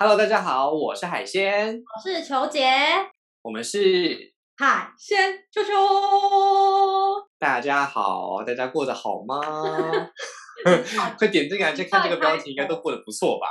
[0.00, 2.70] Hello，大家好，我是海鲜，我是球姐，
[3.42, 5.72] 我们是海鲜球球。
[7.36, 9.40] 大家好，大家过得好吗？
[11.18, 13.48] 快点进来去看这个标题，应该都过得不错吧？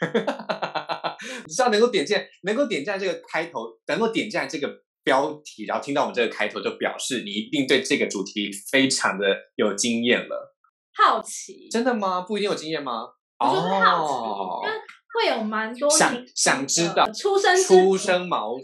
[1.46, 4.66] 你知道能够点进，能够点进来这个开头，能够点进来这个
[5.02, 9.26] 标题，然后听到我们这个开头，就表示你一定对这个主题非常的
[9.56, 10.56] 有经验了。
[10.96, 11.68] 好奇？
[11.70, 12.22] 真的吗？
[12.22, 13.08] 不一定有经验吗？
[13.38, 14.80] 我就是好奇，因为
[15.14, 18.54] 会有蛮多想想知道出生出生毛，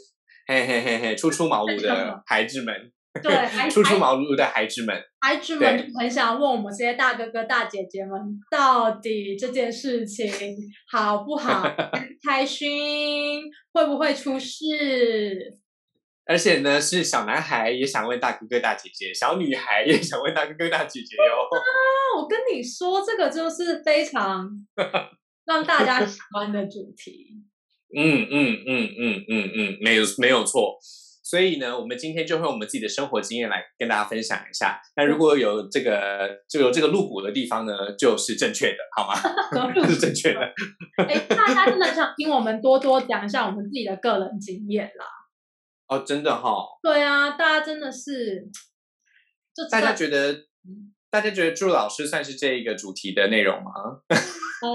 [0.46, 2.74] 嘿嘿嘿嘿，初出茅庐的孩子们。
[3.20, 3.32] 对，
[3.68, 8.12] 初出茅庐的孩子们，孩子们就很想问我们这些大哥哥大姐姐们，
[8.48, 10.32] 到底这件事情
[10.88, 11.68] 好不好？
[12.24, 13.42] 开心
[13.72, 15.58] 会不会出事？
[16.30, 21.22] 而且呢，是小男孩也想问大哥哥大姐姐，小女孩也想问大哥哥大姐姐哟。
[21.58, 21.58] 啊，
[22.16, 24.48] 我跟你说，这个就是非常
[25.44, 27.42] 让大家喜欢的主题。
[27.96, 30.78] 嗯嗯嗯嗯嗯嗯，没有没有错。
[31.24, 34.80] 所以呢，我们今天就用我们自己的生活经验来跟大家分享一下。
[34.94, 39.16] 那如果有这个就有这个露骨的地方呢，就是正确的，好吗？
[39.88, 40.40] 是正确的。
[41.08, 45.06] 哎，大家真的想听我们多多讲一下我们自己的个人经验啦。
[45.90, 46.64] 哦，真的哈。
[46.82, 48.48] 对啊，大家真的是，
[49.52, 50.32] 就大家觉得，
[51.10, 53.72] 大家觉得朱老师算是这一个主题的内容吗？
[54.62, 54.72] 哦，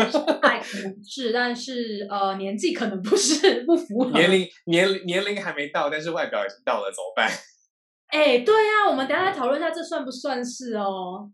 [1.07, 4.09] 是，但是呃，年纪可能不是不符合。
[4.11, 7.31] 年龄年龄年龄还没到，但是外表已经到了，怎么办？
[8.09, 11.31] 哎，对呀，我们等下来讨论一下，这算不算是哦？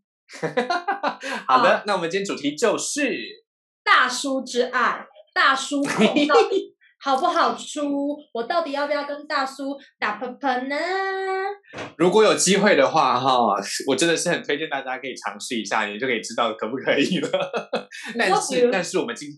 [1.48, 3.18] 好的，那我们今天主题就是
[3.84, 6.71] 大叔之爱，大叔控到底
[7.04, 8.16] 好不好出？
[8.32, 10.76] 我到底要不要跟大叔打喷喷呢？
[11.98, 13.56] 如果有机会的话，哈，
[13.88, 17.30] 我真的是很推荐大家可以尝试一下，你就可以知道可不可以了。
[18.18, 19.30] 但是，但是我们今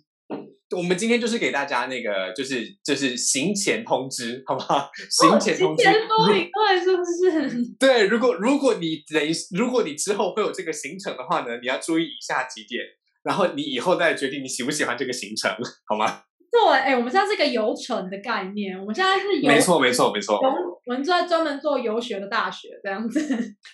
[0.75, 4.89] 我们今天就是给大家那个，就是就是行前通知，好不好？
[5.09, 7.65] 行前通知，对，是不是？
[7.79, 9.23] 对，如果如果你等，
[9.57, 12.83] 如果你之后会有这个行程的话呢，你要注意以下几点，
[13.23, 15.49] 然后你以后再决定你喜不喜欢这个行程，
[15.87, 16.23] 好吗？
[16.53, 20.39] 对，哎，我们现在是一个游程的概念，我们现在是游，没错，没错，没错。
[20.85, 23.19] 我们在专门做游学的大学这样子。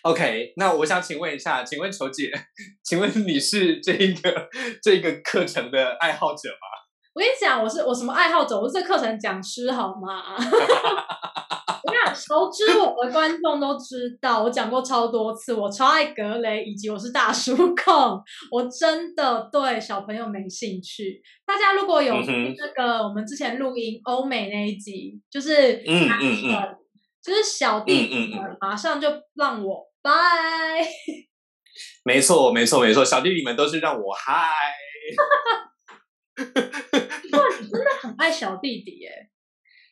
[0.03, 2.31] OK，那我想请问一下，请问球姐，
[2.81, 4.47] 请问你是这一个
[4.81, 6.67] 这一个课程的爱好者吗？
[7.13, 8.57] 我跟你讲，我是我什么爱好者？
[8.57, 10.37] 我是这课程讲师，好吗？
[11.89, 21.21] 我讲熟知我的观众都知道，我讲过超多次，我超爱格雷，以及我是大叔控，我真的对小朋友没兴趣。
[21.45, 26.77] 大家如果有那个我们之前录音欧美那一集，就是嗯嗯嗯，
[27.23, 30.11] 就是小弟们马上就让我拜。
[32.03, 34.49] 没错没错没错，小弟弟们都是让我嗨。
[37.31, 39.29] 哇，你真的很爱小弟弟耶！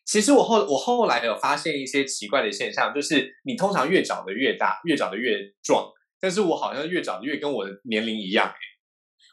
[0.08, 5.92] 其实我后我后来有发现一些奇怪的现象，就是你通常越长得越大，越长得越壮，
[6.22, 8.58] 但是我好像越长得越跟我的年龄一样哎。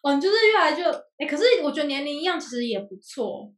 [0.02, 0.82] 哦，就是越来就
[1.16, 3.54] 哎，可是我觉得年龄一样其实也不错。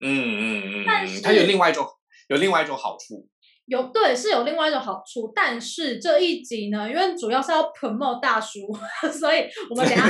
[0.00, 1.84] 嗯嗯嗯，但是它有另外一种
[2.28, 3.28] 有另外一种好处。
[3.66, 8.60] 有对是有另外一种好处，但是这一集呢，因为主要是要 promote 大叔，
[9.12, 10.04] 所以我们等下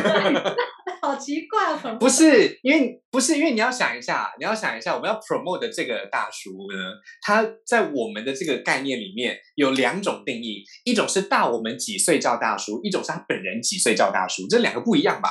[1.03, 1.97] 好奇怪啊！
[2.01, 6.79] 不是因为不是因为你要想一下，你要想一下，我们要 promote 的这个大叔呢，
[7.21, 15.29] 他在我们的这个概念里面有两种定义，一种是大我们几岁叫大叔，一种是他本人几岁叫大叔，这两个不一样吧？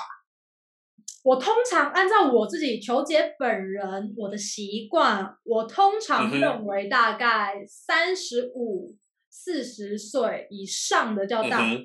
[1.23, 8.95] 我通常按照我自己求姐本人我的习惯，我通常认为大概三十五、
[9.29, 11.77] 四十岁以上的叫大叔，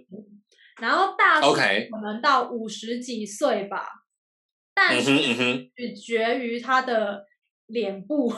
[0.81, 1.61] 然后大叔可
[2.03, 3.87] 能到五十几岁吧，
[4.75, 5.19] 但是
[5.77, 7.25] 取决于他的
[7.67, 8.33] 脸部、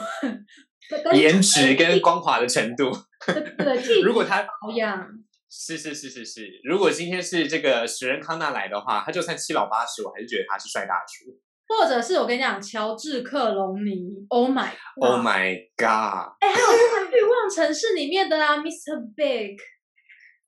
[1.15, 2.91] 颜值跟光滑的程度。
[3.57, 5.07] 对，如果他保养。
[5.49, 11.37] 是是是是是，如果今天是这个史人康纳来的话，他就算七老八十，我还是觉得他是帅大叔。
[11.67, 16.33] 或者是我跟你讲，乔治克隆尼，Oh my，Oh my God！
[16.39, 16.67] 哎，还有
[17.11, 19.13] 《欲望城市》里面的啊，Mr.
[19.15, 19.57] Big。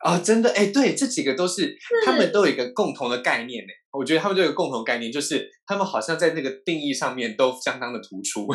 [0.03, 3.69] 哦，真的哎，对，这几个都是，他们都有一个共同的概念呢。
[3.91, 8.47] 我觉得他们都有共同概念，就是他们好像在那个定义上面都相当的突出。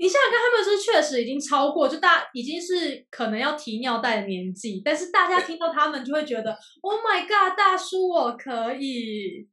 [0.00, 9.48] 你想想看，他们是确实已经超过，就大已经是可能要提尿袋的年纪，但是大家听到他们就会觉得，Oh my God，大叔我可以。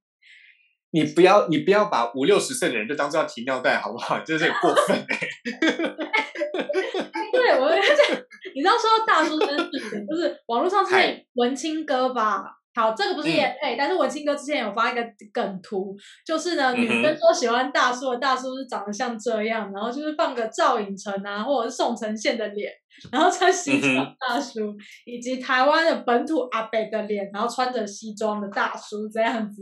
[0.92, 4.20] 你不要，你不要把五六十岁的人就当做要提尿袋，好不好？
[4.24, 5.20] 就是过分哎。
[7.34, 8.26] 对，我这
[8.56, 10.96] 你知道说到大叔这件事情，就是网络上是
[11.34, 12.46] 文青哥吧，
[12.76, 15.02] 好，这个不是也配，但是文清哥之前有发一个
[15.32, 15.96] 梗图，
[16.26, 22.70] 就是呢，女生说喜欢大叔的大叔是长得像这样，然后就是放个赵寅成啊，或者是宋承宪的脸，
[23.14, 24.76] 然后穿西装大叔，
[25.06, 29.62] 以及台湾的本土阿北的脸，然后穿着西装的大叔这样子，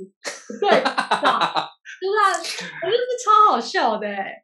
[0.60, 4.44] 对，就是他，我觉得是超好笑的，哎，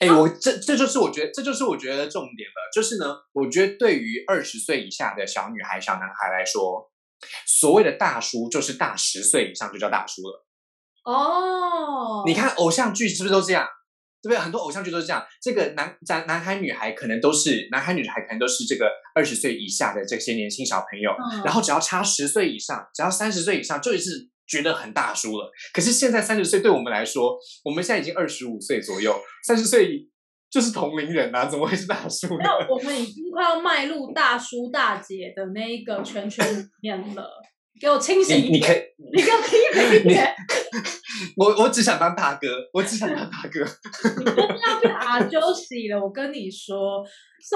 [0.00, 6.90] 哎，我这这就是我觉得这就是我觉得重点了，就是呢，我觉得对于二十岁以下的小女孩、小男孩来说。
[7.46, 10.46] 所谓的大叔就是大十岁以上就叫大叔了。
[11.04, 13.66] 哦，你看偶像剧是不是都这样？
[14.20, 14.38] 对不对？
[14.38, 15.24] 很多偶像剧都是这样。
[15.40, 21.12] 这个男男男孩女孩可能都是男孩女孩可能都是这个二十岁以下的这些年轻小朋友，
[21.44, 25.50] 然后只要差十岁以上，只要三十岁以上，就是觉得很大叔了。
[25.72, 30.07] 可是现在三十岁对我们来说，我们现在已经二十五岁左右，三十岁。
[30.50, 32.36] 就是同龄人啊，怎么会是大叔？
[32.36, 37.28] 没有，我们已经快要迈入大叔大姐的那一个圈圈里面了。
[37.80, 38.60] 给我清醒一点！
[38.60, 38.80] 你可以，
[39.14, 40.34] 你给我清醒一点！
[41.38, 43.60] 我我只想当大哥，我只想当大哥。
[44.18, 47.04] 你真的要变阿啾洗了，我跟你说。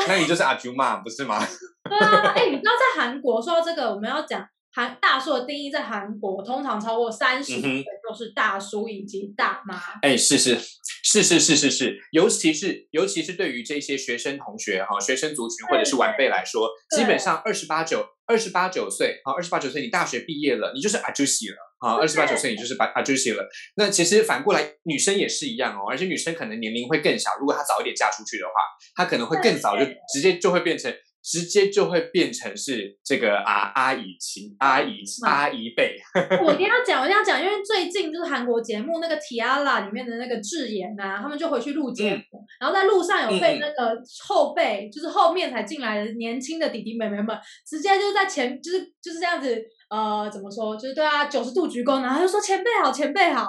[0.07, 1.45] 那你就是阿啾嘛，不是吗？
[1.91, 4.47] 对啊，哎，你知道在韩国说到这个，我们要讲。
[4.75, 9.79] 韩大叔的定义在韩国，通常超过三十岁都是大叔以及大妈。
[10.01, 10.59] 哎，是是
[11.05, 23.47] 是是是是是，尤其是尤其是对于这些学生同学哈，学生族群或者是晚辈来说，基本上二十八九二十八九岁，啊二十八九岁，你大学毕业了，你就是阿朱西了，啊二十八九岁你就是阿阿朱西了。
[23.77, 28.53] 那其实反过来，女生也是一样哦，而且女生可能年龄会更小，如果她早一点嫁出去的话，
[28.95, 30.91] 她可能会更早就直接就会变成。
[31.23, 35.97] 直接就会变成是这个啊阿姨亲阿姨阿姨辈。
[36.45, 43.97] 我一定要讲，我一定要讲，因为最近就是韩国节目那个《Tiara》里面的那个智妍呐，他们就回去录节目，然后在路上有被那个
[44.27, 53.49] 后辈，就是后面才进来的年轻的弟弟妹妹们，直接就在前，就是就是这样子，呃，怎么说，就是对啊九十度鞠躬，然后就说前辈好，前辈好。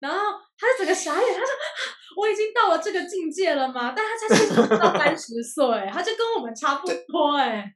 [0.00, 0.18] 然后
[0.58, 1.46] 他就整个傻眼，他说
[2.16, 7.74] ：“我已经到了这个境界了吗？” 但他才其实不到三十岁，他就跟我们差不多哎。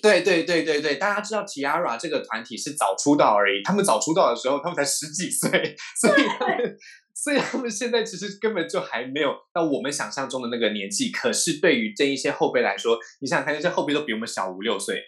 [0.00, 5.50] 对对对对对，大家知道 Tiara 这个团体是早出道而已，他们早出道的时候，他们才十几岁，
[6.00, 6.76] 所以他们
[7.14, 11.10] 所以他们现在其实根本就还没有到我们想象中的那个年纪。
[11.10, 15.02] 可是对于这一些后辈来说，你想想看，那些后辈都比我们小五六岁。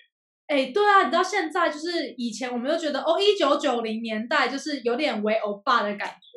[0.48, 6.33] 哎，对啊，你知道现在就是以前我们都觉得哦，一九九零年代就是有点为欧巴的感觉。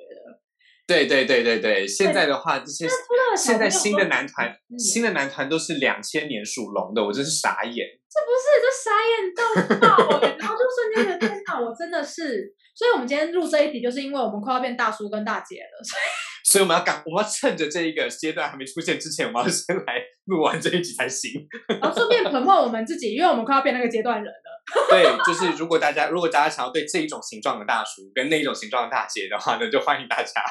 [0.88, 2.88] 对对对对对，现在的话，这些
[3.36, 7.86] 现在新的男团，新的男团都是两千年属龙的，我真是傻眼。
[8.10, 9.44] 这不是这傻眼到
[9.88, 12.54] 爆，然后就瞬间觉得天哪，我真的是。
[12.74, 16.02] 所以，我们今天录这一集，就是因为我们快要变大叔跟大姐了，所以。
[16.48, 21.46] 所以我们要赶，我们要趁着这一个阶段还没出现之前，我们要先来录完这一集才行。
[21.68, 24.57] 然后顺便捧捧我们自己，因为我们快要变那个阶段人了。
[24.90, 30.42] 对，就是如果大家如果大家想要对这一种形状的大叔跟那一种形状的大姐的话，呢就欢迎大家。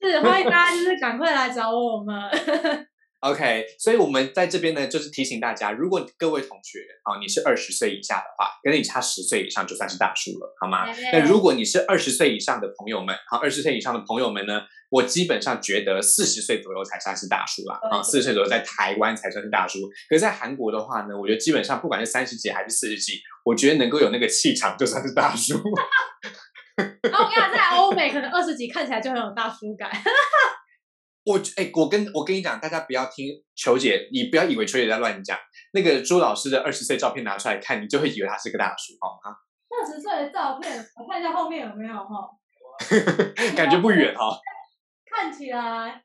[0.00, 2.16] 是欢迎大家，就是赶快来找我们。
[3.26, 10.86] OK，所以我们在这边呢，就是提醒大家，如果各位同学啊，你是二十岁以下的话，跟你差十岁以上就算是大叔了，好吗？
[11.12, 19.80] 那如果你是二十岁以上的朋友们，好，二十岁以上的朋友们呢，我基本上觉得四十岁左右才算是大叔啦，啊，四十岁左右在台湾才算是大叔。
[20.08, 25.54] 可是，在韩国的话呢，我觉得基本上不管是三十几还是四十几，我觉得能够有那个气场就算是大叔。
[27.02, 29.90] 然后我跟你讲，在欧美可能二十几看起来就很有大叔感。
[31.26, 35.36] 我哎，我跟我跟你讲，大家不要听球姐，你不要以为球姐在乱讲。
[35.72, 39.36] 那个朱老师的二十岁照片拿出来看，你就会以为他是个大叔，好吗？
[39.68, 42.30] 二十岁的照片，我看一下后面有没有哈。
[43.56, 44.38] 感觉不远哈。
[45.10, 46.02] 看起来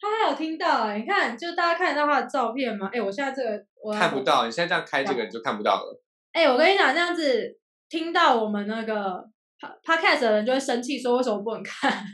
[0.00, 2.90] 他还有听到，你看，就大家看得到他的照片吗？
[2.92, 6.02] 哎，我现在这个我看不到，你现在这样开这个你就看不到了。
[6.32, 7.56] 哎，我跟你讲，这样子
[7.88, 9.24] 听到我们那个
[9.84, 12.04] podcast 的人就会生气，说为什么不能看？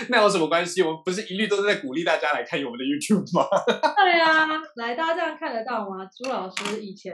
[0.08, 0.82] 那有什么关系？
[0.82, 3.46] 我们不是一律都是在鼓励大家来看我们的 YouTube 吗？
[3.96, 6.04] 对啊，来，大家这样看得到吗？
[6.06, 7.12] 朱老师以前，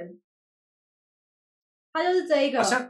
[1.92, 2.88] 他就是这一个，好像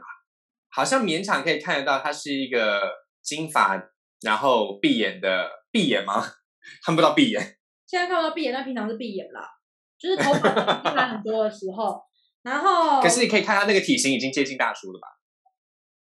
[0.69, 2.81] 好像勉强可以看得到，他是一个
[3.21, 3.81] 金发，
[4.21, 6.23] 然后闭眼的闭眼吗？
[6.85, 7.57] 看不到闭眼。
[7.87, 9.49] 现在看不到闭眼，但平常是闭眼啦，
[9.97, 12.01] 就是头发进来很多的时候，
[12.43, 13.01] 然后。
[13.01, 15.07] 可是你可以看他那个体型已经接近大叔了吧？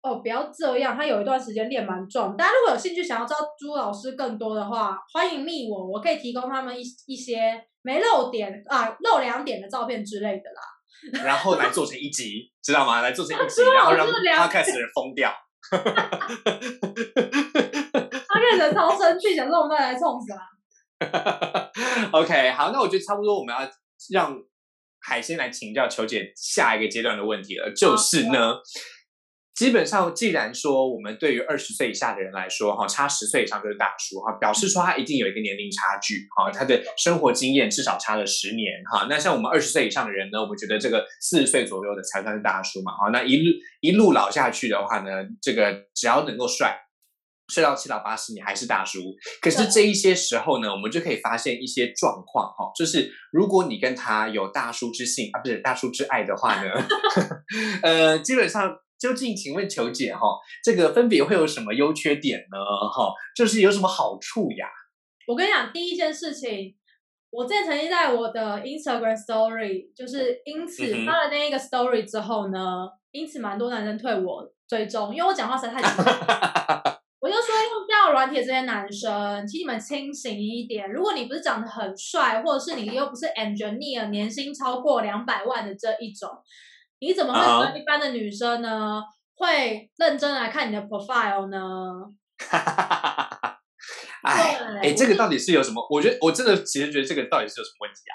[0.02, 2.36] 哦，不要这样，他有一段时间练蛮壮。
[2.36, 10.62] 大家如果有兴趣想要知道朱老师更多的话，欢迎密我，我可以提供他们一一些没露点啊、露两点的照片之类的啦。
[11.24, 13.02] 然后来做成一集，知道吗？
[13.02, 15.32] 来做成一集， 然后让他开始人疯掉。
[15.70, 15.78] 他
[18.40, 20.36] 开始超生气，想说我们在来冲啥
[22.12, 23.62] ？OK，好，那我觉得差不多，我们要
[24.12, 24.36] 让
[25.00, 28.56] 海鲜来请教球姐下一个阶段的问题了，就是呢。
[29.62, 39.06] 基本上，既然说我们对于二十岁以下的人来说，哈，差十岁以上就是大叔，哈，表示说他一定有一个年龄差距，哈，他的生活经验至少差了十年，哈。
[39.08, 43.10] 那像我们二十岁以上的人呢，我们觉得这个四十岁左右的才算是大叔嘛，哈。
[43.14, 46.76] 那一路一路老下去的话呢，这个只要能够帅，
[47.50, 49.16] 帅到七老八十，你还是大叔。
[49.44, 56.72] 可是这一些时候呢，我们就可以发现一些状况，哈，就是如果你跟他有大叔之性啊，不是大叔之爱的话呢，
[57.84, 58.76] 呃，基本上。
[59.02, 60.22] 究竟，请问球姐哈，
[60.64, 62.58] 这个分别会有什么优缺点呢？
[62.94, 64.68] 哈，就是有什么好处呀？
[65.28, 66.76] 我跟你讲，第一件事情，
[67.32, 75.88] 我之前曾经在我的 Instagram Story，就是因此发了那一个 Story 之后呢，因此蛮多男生退我追踪，因为我讲话实在太直。
[77.20, 80.92] 我就说用掉软铁这些男生，请你们清醒一点。
[80.92, 86.30] 如果你不是长得很帅，或者是你又不是 engineer，年薪超过两百万的这一种。
[87.02, 89.02] 你怎么会跟一般的女生呢？
[89.34, 91.58] 会认真来看你的 profile 呢？
[94.22, 95.84] 哎 哎，这个到底是有什么？
[95.90, 98.14] 我觉得我真的其实觉得这个到底是有什么问题啊？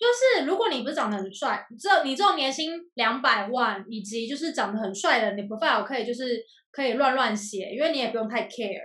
[0.00, 8.80] 就是如果你不是长得很帅，这你这种年薪两百万，以及就是长得很帅的，你 profile 可以就是可以乱乱写，因为你也不用太 care，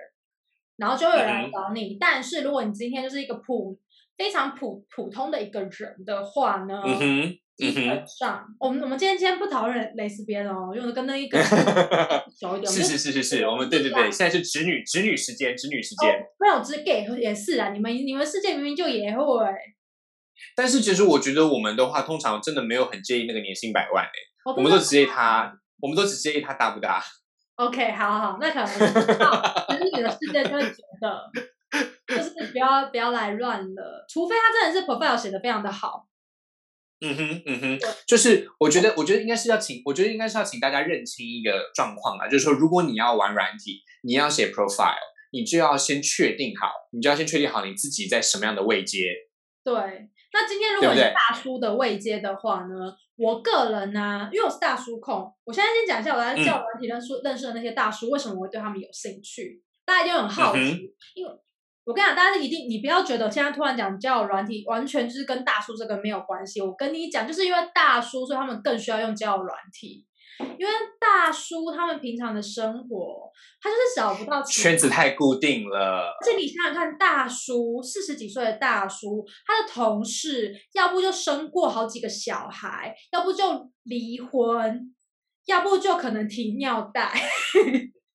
[0.76, 1.96] 然后就会有人来找你。
[1.98, 3.80] 但是如果你今天就是一个普
[4.18, 5.72] 非常普普通的一个人
[6.06, 6.84] 的话呢？
[7.58, 11.42] 基本上，我们我们今天今天不讨论蕾丝边哦，因为跟那一个
[12.32, 12.72] 小一点。
[12.72, 16.24] 是是是是是，我们对对对，现在是侄女侄女时间，侄女时间。
[16.40, 19.26] 没有直 gay 也是啊，你们你们世界明明就也会。
[20.56, 24.12] 但是其实我觉得我们的话，通常真的没有很介意那个年薪百万诶，
[24.56, 27.04] 我们都只介意他，我们都只介意他大不大。
[27.56, 31.32] OK，好好，那可能直女的世界就会觉得，
[32.08, 36.08] 就是不要不要来乱了，除非他真的是 profile 写的非常的好。
[37.00, 44.96] 嗯哼，嗯哼，就是我觉得，我觉得应该是要请，我觉得应该是要请大家认清一个状况啊，就是说，如果你要玩软体，你要写 profile，
[45.32, 49.14] 你就要先确定好，你就要先确定好你自己在什么样的位阶。
[49.64, 49.74] 对，
[50.34, 61.32] 那今天如果是大叔的位阶的话呢，我个人呢，因为我是大叔控，我现在先讲一下我在教软体认识认识的那些大叔，为什么我会对他们有兴趣，大家一定很好奇，因为。
[61.88, 66.60] 我跟你讲，大家一定你不要觉得现在突然讲交友软体，完全就是跟大叔这个没有关系。
[66.60, 70.06] 我跟你讲，就是因为大叔，所以他们更需要用交友软体。
[70.60, 76.14] 因为大叔他们平常的生活，他就是找不到圈子太固定了。
[76.22, 83.46] 而且你想想看，大叔四十几岁的大叔，他的同事要不就生过好几个小孩，要不就
[83.84, 84.94] 离婚，
[85.46, 87.14] 要不就可能停尿袋。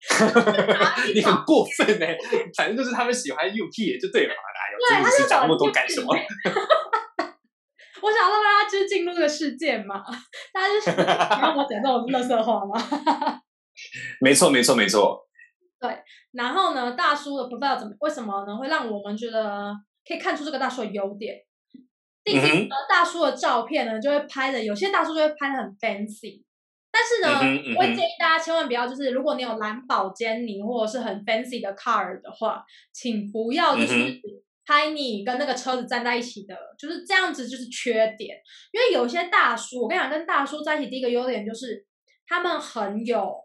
[1.14, 2.16] 你很过分哎！
[2.56, 4.42] 反正就是他们喜欢 U P 就对了嘛，
[4.88, 6.09] 对，他就讲那么多干什么？
[8.02, 10.02] 我想让大家就是进入这个世界嘛，
[10.52, 10.90] 大家就是
[11.40, 12.75] 让我讲这种乐色话吗？
[14.21, 15.25] 没错，没错，没错。
[15.78, 15.97] 对，
[16.32, 18.56] 然后呢，大叔的 profile 怎么为什么呢？
[18.56, 19.73] 会让我们觉得
[20.06, 21.37] 可以看出这个大叔的优点。
[22.25, 26.42] 第一呢，大叔的照片呢，就会拍的有些大叔就会拍的很 fancy。
[26.95, 34.21] 但是呢，我会建议大家千万不要，就是如果你有蓝宝坚尼或者是很 fancy 的 car 的话，请不要就是
[34.67, 38.37] 拍你跟那个车子站在一起的，就是这样子就是缺点。
[38.73, 41.83] 因为有些大叔，我跟你讲，跟大叔在一起，第一个优点就是
[42.27, 43.37] 他们很有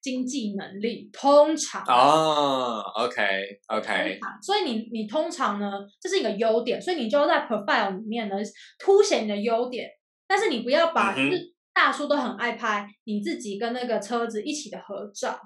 [0.00, 3.20] 经济能力，通常哦，OK
[3.66, 8.36] OK，所以你你通常呢，这是一个优点，所以你就要在 profile 里面呢
[8.78, 9.90] 凸显你的优点，
[10.28, 11.57] 但是你不要把是。
[11.78, 15.40] 大叔都很爱拍你自己跟那个车子一起的合照，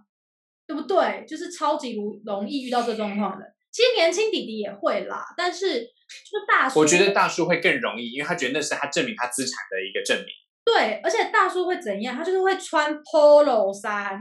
[0.67, 1.27] 对不对？
[1.29, 3.45] 就是超级容容易遇到这状况的。
[3.71, 10.27] 其实年轻弟弟也会啦，但是就是大叔，我觉得大叔会更容易，因为他觉得那是他证明他资产的一个证明。
[10.65, 12.17] 对，而且大叔会怎样？
[12.17, 14.19] 他就是会穿 polo 衫，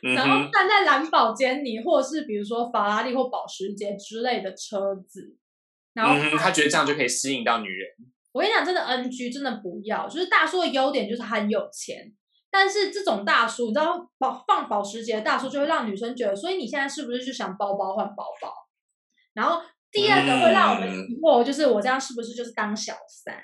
[0.00, 5.36] 然后站在蓝宝坚尼，或者是比如说法拉利或保时捷之类的车子，
[5.92, 7.90] 然后他觉得这样就可以吸引到女人。
[8.36, 10.06] 我跟你讲，真的 NG，真的不要。
[10.06, 12.12] 就是大叔的优点就是很有钱，
[12.50, 18.52] 但是这种大叔，你知道保放保时捷的大叔就会让女生觉得，所以你现在是不是就想包包换包包？
[19.32, 23.42] 然后第二个会让我们疑惑，就是我这样是不是就是当小三？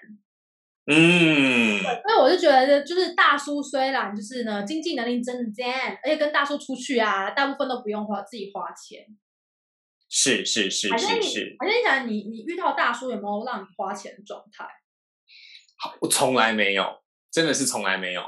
[0.85, 9.07] 嗯，所以我就觉得，就是大叔虽然就是呢经济能力真的赞，而且跟大叔出去啊，大部分都不用花自己花钱。
[10.15, 11.57] 是是是是是。
[11.59, 14.67] 而且你讲，你你遇到大叔有没有让你花钱的状态？
[16.01, 18.23] 我从来没有，真的是从来没有。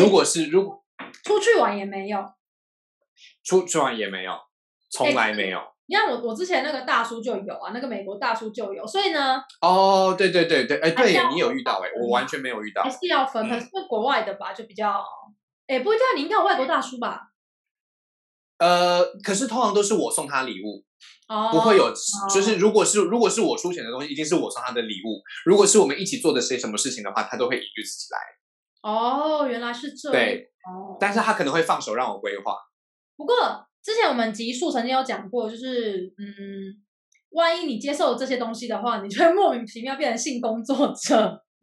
[0.00, 0.84] 如果是如果
[1.24, 2.24] 出去玩也没有，
[3.44, 4.32] 出去玩也没有，
[4.90, 5.60] 从来没有。
[5.86, 12.88] 你看我我之前那个大叔就有啊，那个美国大叔就有，所以呢，哦，对对对对，哎，对你有遇到哎，我完全没有遇到还。
[12.88, 15.04] 是要分，可嗯是国外的吧就比较，
[15.66, 17.32] 哎，不会这样，你应该有外国大叔吧？
[18.58, 20.84] 呃，可是通常都是我送他礼物，哦，
[21.52, 21.92] 不会有，
[22.32, 25.22] 就是如果是如果是我出钱的东西，一定是我送他的礼物。
[25.44, 28.18] 如果是我们一起做的些什么事情的话，他都会一律自己来。
[28.82, 32.56] 哦，原来是这样，对，哦，但是他可能会放手让我规划。
[33.16, 36.82] 不过之前我们集数曾经有讲过，就是嗯，
[37.30, 41.42] 万一你接受这些东西的话，你就会莫名其妙变成性工作者。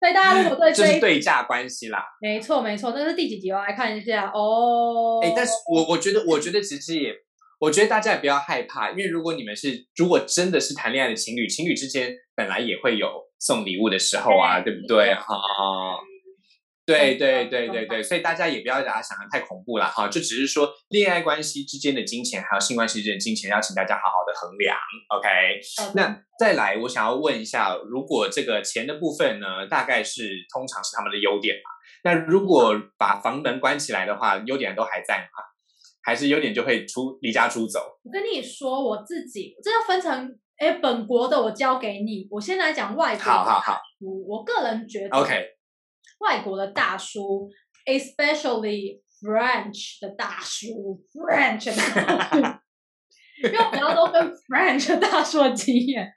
[0.00, 2.02] 所以大家如果对这是对价关系啦。
[2.22, 3.50] 没错没错，那是第几集？
[3.52, 5.20] 我来看一下哦。
[5.22, 7.12] 哎，但是我我觉得，我觉得其实也，
[7.60, 13.06] 我觉得大家也不要害怕，因为如果你们是，如果真的是谈恋爱的情侣，情侣之间本来也会有
[13.38, 15.14] 送礼物的时候啊，对不对？
[15.14, 16.00] 哈、
[16.86, 24.74] 对对对对对，所以大家也不要把它想的太恐怖了哈，就只是说恋爱关系之间的金钱，还有性关系之间的金钱，要请大家好好的衡量
[25.10, 25.28] ，OK？
[25.94, 31.70] 那再来，我想要问一下，如果这个钱的部分呢，大概是通常是他们的优点嘛？
[32.04, 35.44] 那如果把房门关起来的话，优点都还在吗？
[36.02, 37.80] 还是有点就会出离家出走？
[38.02, 45.44] 我跟你说，我自己这要分成，哎，本国的我交给你，我先来讲外国的好好好叔我个人觉得，OK，
[46.20, 47.48] 外国的大叔
[47.86, 52.36] ，especially French 的大叔，French 的大叔，
[53.46, 56.10] 因为我比较多跟 French 的大叔的经验。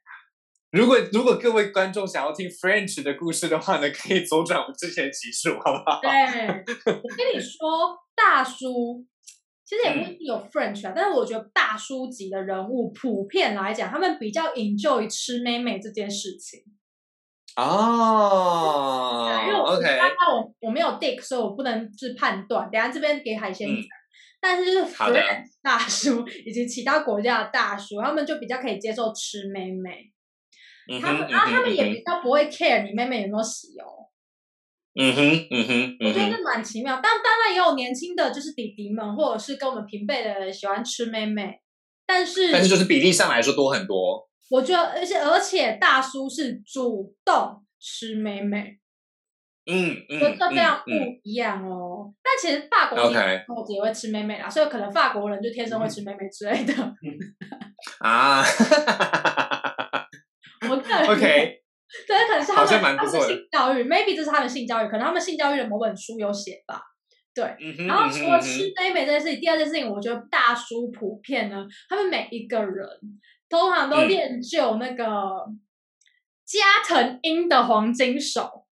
[0.72, 6.00] 如果如果各位观众想要听 French 的故事的话呢，可以左转我们之前的集数，好不好？
[6.02, 9.06] 对，我跟你说，大叔
[9.74, 16.62] 其实也不嗯一定有 French 啊，但是我觉得大叔级的人物普遍来讲，他们比较 enjoy 吃妹妹这件事情。
[17.56, 22.70] 哦因为我刚刚我我没有 dick，所以我不能就是判断。
[22.72, 23.84] 等下这边给海鲜讲，嗯
[24.42, 30.12] 但是就是 French 大叔以及其他国家的大叔，他们就比较可以接受吃妹妹，
[30.92, 33.86] 嗯他们哼，然后他们也嗯比较不会 care 你妹妹有没有洗哦。
[34.96, 41.60] 哼，嗯哼，嗯哼，我觉得这蛮奇妙，但当然也有年轻的就是弟弟们，或者是跟我们平辈的人喜欢吃妹妹，
[42.06, 44.30] 但是但是就是比例上来说多很多。
[44.52, 48.78] 我觉得，而且而且大叔是主动吃妹妹，
[49.66, 52.14] 嗯嗯，我觉得这非常不嗯一样哦。
[52.22, 56.74] 但其实法国 OK 我也会吃妹妹啦，所以可能法国人就天生会吃妹妹之类的。
[57.98, 58.44] 啊
[60.70, 61.63] 我个人，OK，
[62.08, 66.82] 对，可能是他们他们错的性教育，maybe 这是他们性教育，可能他们性教育的某本书有写吧。
[67.36, 72.88] 嗯，然后除了吃妹妹这件事情，第二件事情，我觉得大叔普遍呢，他们每一个人
[73.50, 75.06] 通常都嗯练就那个
[76.46, 78.68] 加藤鹰的黄金手。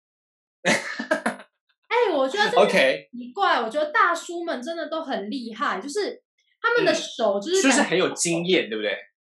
[0.63, 6.21] 哎、我觉得这个 OK，奇怪，我觉得大叔们真的都很厉害，就是
[6.61, 8.93] 他们的嗯手就是感就是很有经验，对不对？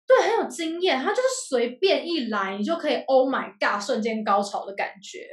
[0.07, 5.27] 对，很有经验，他就是随便一来，你就可以 Oh my God，瞬间高潮的感觉。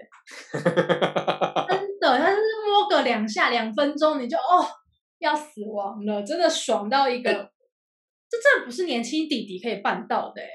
[0.54, 0.62] 真
[2.00, 4.66] 的，他就是摸个两下，两分钟你就哦
[5.20, 10.48] 要死亡了，真的爽到一个，这真的不是年轻弟弟可以办到的哎。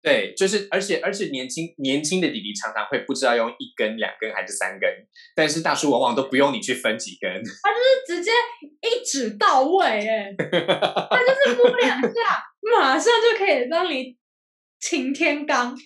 [0.00, 4.88] 对，就是而且而且年轻年轻的弟弟常常会不知道用一根、两根还是三根，
[5.34, 7.32] 但是大叔往往都不用你去分几根。
[7.32, 8.30] 他就是直接
[8.82, 12.08] 一指到位哎， 他就是摸两下，
[12.72, 14.16] 马上就可以让你
[14.80, 15.74] 擎天刚。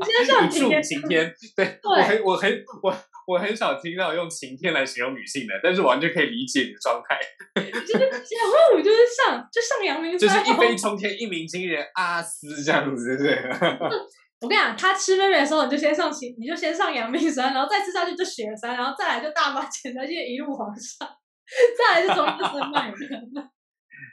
[0.00, 2.94] 你先上一柱擎天擎天，对我很我很我
[3.26, 7.20] 我很少听到用晴天来形容女性的，但是我完全可以理解你的状态，
[7.54, 8.36] 就是小
[8.74, 13.36] 虎就是上就上阳明山，就是一飞冲天，一鸣惊人，阿斯这样子，对。
[14.40, 21.06] 我跟你讲，他吃妹妹的时候，你就先上晴，你就先上阳明山，然后再吃下去就雪山，然后再来就大马潜 下去，一路往上，
[21.76, 22.96] 再来就从一生脉的。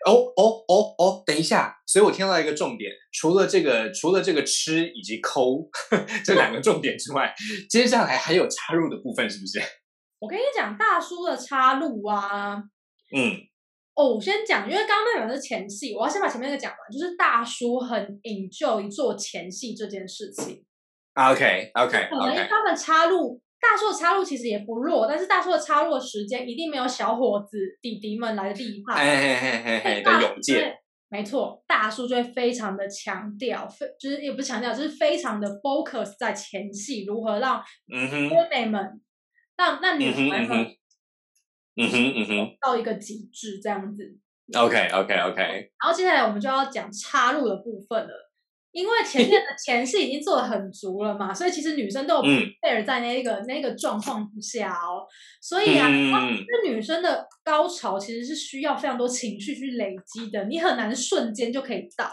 [0.09, 5.69] 哦哦哦哦，等一下，所以我听到一个重点，除了这个除了这个吃以及抠
[6.23, 7.33] 这两个重点之外，
[7.69, 9.59] 接下来还有插入的部分，是不是？
[10.19, 12.55] 我跟你讲，大叔的插入啊，
[13.15, 13.37] 嗯
[13.95, 20.63] 哦，我先讲，因为刚刚那个是前戏，我要先把前面那个讲完，就是大叔很 enjoy 做前戏这件事情。
[21.15, 29.03] ，OK OK OK，他们插入大叔的插入其实也不弱，但是大叔的插入的时间一定没有小伙子弟弟们来的厉害。
[29.03, 30.73] 嘿嘿嘿嘿嘿的勇健，
[31.10, 37.62] 没错，大叔就会非常的强调，非就是也不是强调，就是非常的 focus 在前戏如何让
[37.93, 39.01] 嗯哼，妹妹们，
[39.58, 40.65] 让让女孩们
[41.75, 44.17] 嗯哼嗯哼到一个极致这样子。
[44.58, 48.26] ，OK OK OK，然后接下来我们就要讲插入的部分了。
[48.71, 55.08] 因为前面的 前戏已经做的很足了嘛，所以其实女生都有 prepare 在那个那个状况之下哦。
[55.41, 62.12] 所以啊，那女生的高潮其实是需要非常多情绪去累积的，你很难瞬间就可以到。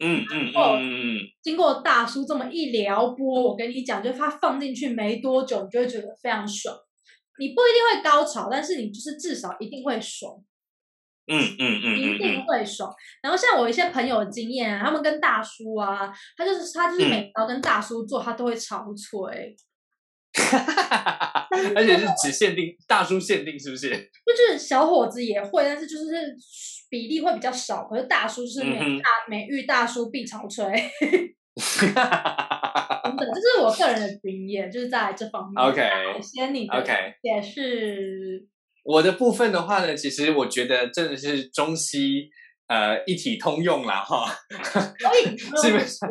[0.00, 6.74] 嗯嗯嗯嗯，经过大叔这么一撩拨，我跟你讲，就他放进去没多久，你就会觉得非常爽。
[7.40, 10.34] 你不一定会高潮，但是你就是至少一定会爽。
[11.28, 12.92] 嗯嗯嗯，一定会爽。
[13.22, 19.56] 然后像我一些朋友的经验，他们跟大叔啊，他就是他就是每要跟大叔做，他都会超吹。
[21.74, 23.88] 而且是只限定大叔限定，是不是？
[23.90, 26.36] 就是小伙子也会，但是就是
[26.88, 27.84] 比例会比较少。
[27.84, 30.64] 可是大叔是每大每遇大叔必潮吹。
[31.58, 35.64] 真的，这是我个人的经验，就是在这方面。
[35.64, 35.82] OK，
[36.22, 38.46] 先你的 OK 也是。
[38.88, 42.30] 我的部分的话呢，其实我觉得真的是中西
[42.68, 44.34] 呃一体通用啦，哈。
[45.62, 46.08] 基本上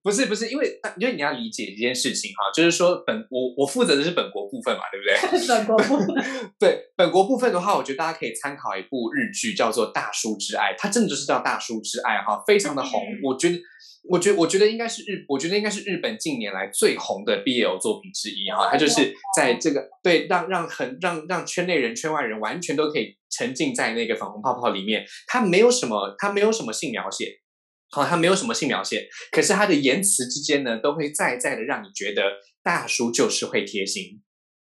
[0.00, 5.42] 不是不是，因为因为你要理解一件事情哈，就是说本我我负责的是本国部分嘛，对不对？
[5.50, 6.24] 本国部分
[6.60, 13.60] 对本国部分的话，我觉得大家可以参考一部日剧，叫做《大叔之爱》，它真的就是叫《大叔之爱》哈，非常的红，我觉得。
[14.06, 27.40] 我觉我觉得应该是日，我觉得应该是日本近年来最红的 BL 作品之一哈，它就是在这个对让让很让让圈内人圈外人完全都可以沉浸在那个粉红泡泡里面，它没有什么它没有什么性描写，
[27.90, 32.22] 好，它没有什么性描写，可是它的言辞之间呢，都会再再的让你觉得
[32.62, 34.22] 大叔就是会贴心，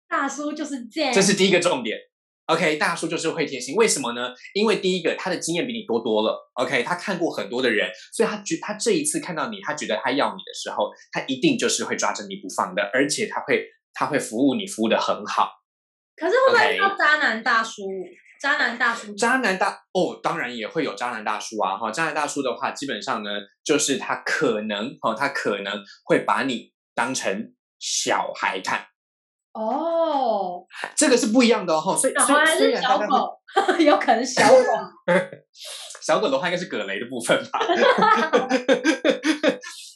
[0.08, 1.98] 大叔就是贱，这是第一个重点。
[2.46, 4.32] OK，大叔就是会贴心，为什么呢？
[4.52, 6.50] 因为第一个，他的经验比你多多了。
[6.54, 15.50] OK，他看过很多的人，所以他觉他这一次看到你，他觉得他要你的时候，他一定就是会抓着你不放的，而且他会他会服务你，服务的很好。
[16.16, 17.82] 可是会不会叫渣男大叔？
[18.40, 19.14] 渣男大叔？
[19.14, 21.78] 渣男大哦，当然也会有渣男大叔啊！
[21.78, 23.30] 哈，渣男大叔的话，基本上呢，
[23.64, 28.86] 就是他可能哦，他可能会把你当成小孩看。
[29.52, 30.64] 哦，
[30.96, 33.38] 这个是不一样的哦，所以所以虽然小狗
[33.84, 34.64] 有可能小狗，
[36.02, 37.60] 小狗的话应该是葛雷的部分吧。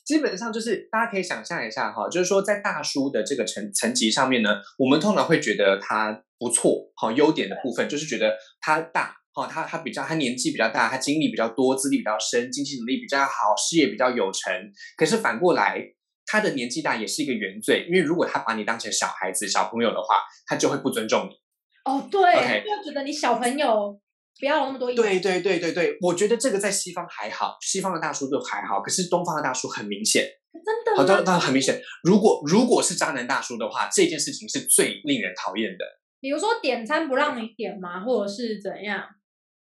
[0.05, 14.53] 基本上就是大家可以想象一下哈，就是说在大叔的这个层层级上面呢，我们通常会觉得他不错，好优点的部分就是觉得他大，哈，他他比较他年纪比较大，他经历比较多，资历比较深，经济能力比较好，事业比较有成。
[14.99, 15.96] 可是反过来。
[16.27, 21.37] 他的年纪大也是一个原罪，因为如果他把你当成小孩子、小朋友的话，他就会不尊重你。
[21.85, 23.99] 哦，对，就觉得你小朋友
[24.41, 24.93] 不要有那么多。
[24.93, 31.81] 对对对对对，我觉得这个在西方还好，西方的大叔就还好，可是东方的大叔很明显，真的，好的，那很明显。
[32.03, 35.85] 如果如果是渣男大叔的话，这件事情是最令人讨厌的。
[36.19, 39.05] 比如说点餐不让你点吗，或者是怎样？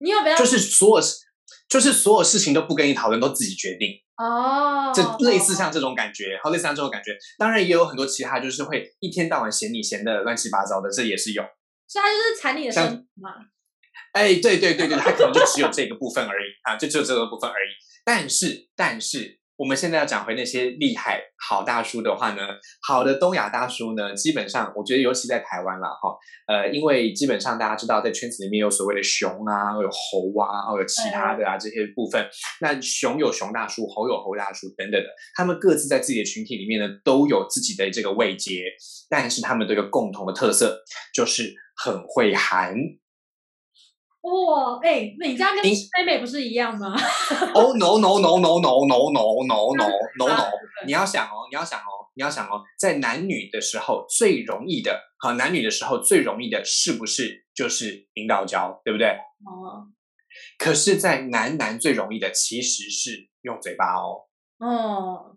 [0.01, 0.37] 你有不要？
[0.37, 1.17] 就是所有事，
[1.69, 3.89] 就是所有事情都不跟你讨论，都自己决定。
[4.23, 11.43] 哦，这类似像这种感觉，好类似像这种感觉，当然也有很多其他，就是会一天到晚嫌你嫌的乱七八糟的，这也是有。
[11.89, 13.35] 所以他就是馋你的身嘛？
[14.13, 17.71] 哎，对对对对，他可能就只有这个部分而已啊，就只有这个部分而已。
[18.05, 19.42] 但是，但是。
[19.57, 22.43] 我们现在要讲回那些厉害好大叔的话呢，
[22.87, 32.27] 好的东亚大叔呢，基本上我觉得尤其在台湾了哈，呃，因为基本上大家知道在圈子里面有所谓的熊啊，有猴啊，有其他的啊这些部分。
[32.61, 38.65] 那熊有熊大叔，猴有猴大叔等等的，他们各自在自己的群体里面呢，都有自己的这个位阶，
[39.09, 40.83] 但是他们都有共同的特色，
[41.15, 42.75] 就是很会含。
[44.23, 46.95] 哇，哎，那你家跟妹妹不是一样吗？
[47.55, 49.75] 哦，no no no no no no no no no
[50.17, 50.49] no no，
[50.87, 59.09] 你要想哦，你要想哦，你要想哦，在男女的时候最容易的，好，男女的时候最容易的是不是就是引导交，对不对？
[59.09, 59.91] 哦。
[60.57, 64.29] 可是，在男男最容易的其实是用嘴巴哦。
[64.59, 65.37] 哦。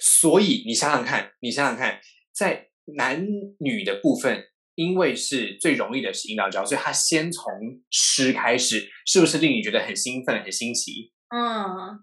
[0.00, 2.00] 所以你想想看，你想想看，
[2.34, 3.22] 在男
[3.58, 4.46] 女的部分。
[4.80, 7.52] 因为是最容易的是引导教，所以他先从
[7.90, 11.12] 吃开始，是不是令你觉得很兴奋、很新奇？
[11.28, 12.00] 嗯。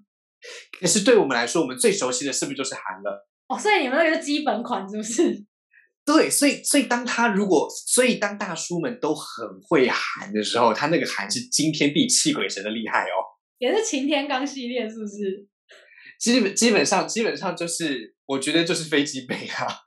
[0.79, 3.27] 可是对我们来说，我们最熟悉的是不是就是寒了？
[3.47, 5.43] 哦，所以你们那个是基本款，是不是？
[6.05, 13.25] 对，所以所以当他如果，所以当大叔们都很会寒的时候，他那个寒是惊天地泣鬼神的厉害哦。
[13.57, 15.47] 也是擎天刚系列，是不是？
[16.19, 19.86] 基本基本上基本上就是，我觉得就是飞机杯啊。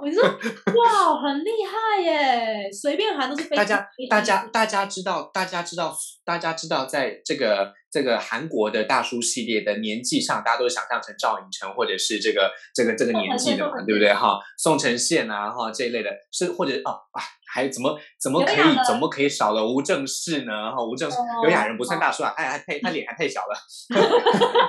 [0.00, 0.22] 我说
[0.74, 2.70] 哇，很厉害耶！
[2.72, 14.12] 随便喊都是大家大家大家知道，大家知道，大家知道，在这个这个韩国的大叔系列的年纪上，大家都想象成赵寅成或者是这个这个这个年纪的嘛，对不对？
[14.12, 17.20] 哈，宋承宪啊，哈这一类的，是或者哦啊，
[17.56, 20.52] 还怎么怎么可以怎么可以少了吴正式呢？
[20.70, 21.10] 哈，吴正
[21.42, 23.56] 刘亚仁不算大叔啊，哎，还太他 脸还太小了。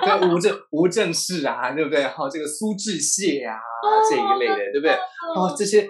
[0.02, 2.02] 对，吴正吴正式啊，对不对？
[2.06, 3.60] 哈，这个苏志燮啊
[4.08, 4.92] 这一类的，对不对？
[5.36, 5.86] 哦，这些。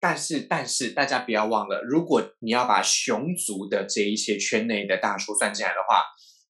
[0.00, 6.02] 但是，但是大家不要忘了，如果你要把熊族的这一些圈内的大叔算进来的话，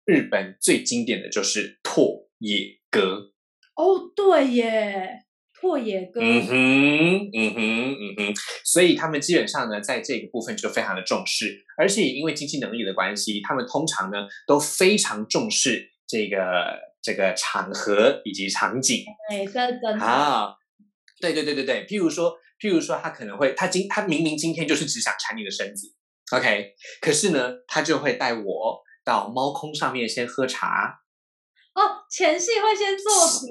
[0.06, 3.32] 日本最经典的就是拓野哥。
[3.74, 5.21] 哦，对耶，
[5.62, 6.20] 拓野哥。
[6.20, 8.34] 嗯哼，嗯哼，嗯哼。
[8.64, 19.04] 所以他们基本上呢，在这个部分就非常的重视，而且因为经济能力的关系，他们通常呢都非常重视这个这个场合以及场景。
[19.30, 20.56] 哎，这真啊，
[21.20, 22.36] 对对对对对，譬如说。
[22.62, 25.92] 譬如说，他可能会，他今他明明今天就是只想缠你的身子
[26.30, 31.00] ，OK，可是呢，他就会带我到猫空上面先喝茶。
[31.74, 33.48] 哦，前戏会先做足，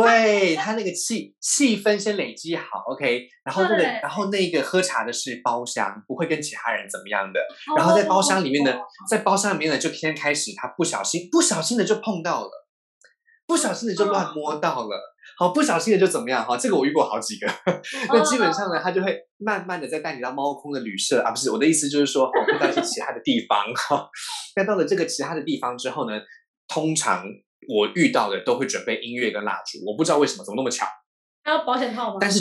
[0.00, 7.38] 对他那个气气氛先累积好，OK，然后那个然后那个喝茶的是包厢，不会跟其他人怎么样的。
[7.76, 8.74] 然后在包厢里面呢，
[9.10, 12.50] 在包厢里面呢，就先开始他不小心不小心的就碰到了，
[13.46, 15.12] 不小心的就乱摸到了。
[15.38, 16.44] 好，不小心的就怎么样？
[16.44, 17.46] 哈，这个我遇过好几个。
[18.08, 23.58] 那基本上呢，他就会慢慢的再带你到猫空的旅社啊，不是我的意思，就是说，哦，到一些其他的地方。
[23.74, 24.08] 哈，
[24.56, 26.18] 那到了这个其他的地方之后呢，
[26.68, 27.24] 通常
[27.68, 29.78] 我遇到的都会准备音乐跟蜡烛。
[29.86, 30.86] 我不知道为什么，怎么那么巧？
[31.44, 32.18] 还有保险套吗？
[32.20, 32.40] 但是，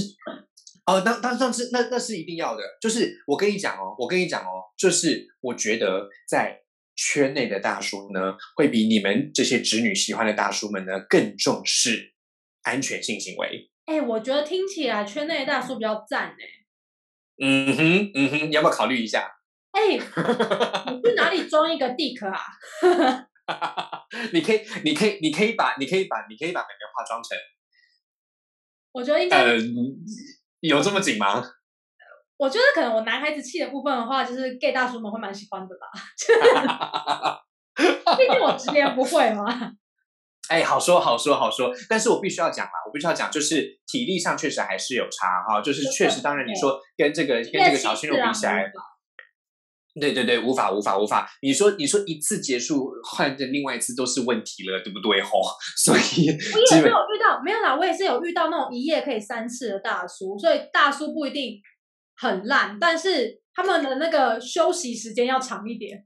[0.86, 2.64] 哦，当当上是那那是一定要的。
[2.82, 6.62] 就是我跟你讲哦，我跟你讲哦，就是我觉得在
[6.96, 12.10] 圈内的大叔呢，会比你们这些侄女喜欢的大叔们呢更重视。
[12.64, 16.46] 安全性行为，哎，我觉得听起来圈内大叔比较赞哎。
[17.44, 19.28] 嗯哼，嗯哼，你要不要考虑一下？
[19.72, 22.40] 哎，你去哪里装一个 Dick 啊？
[24.34, 27.38] 你可以，你可以，你可以把，你可以把，你可以把美眉化妆成。
[28.92, 29.38] 我觉得应该。
[29.38, 29.56] 呃，
[30.60, 31.44] 有这么紧吗？
[32.38, 37.42] 我觉得可能我男孩子气的部分的话，就是 gay 大叔们会蛮喜欢的啦。
[38.18, 39.46] 毕竟我直连不会嘛。
[40.50, 48.70] 哎，好说好说好说，但是我必须要讲啦，我必须要讲，就是体力上确实还是有差哈，就是确实，当然你说跟这个跟这个小鲜肉比起来，
[50.00, 55.42] 对对对，无法无法无法，你说你说一次结束换的另外一次都是问题了，对不对吼？
[55.78, 61.60] 所以我也没有遇到，没有啦，我也是有遇到那种一夜可以三次的大叔，所以大叔不一定
[62.16, 66.06] 很烂，但是他们的那个休息时间要长一点。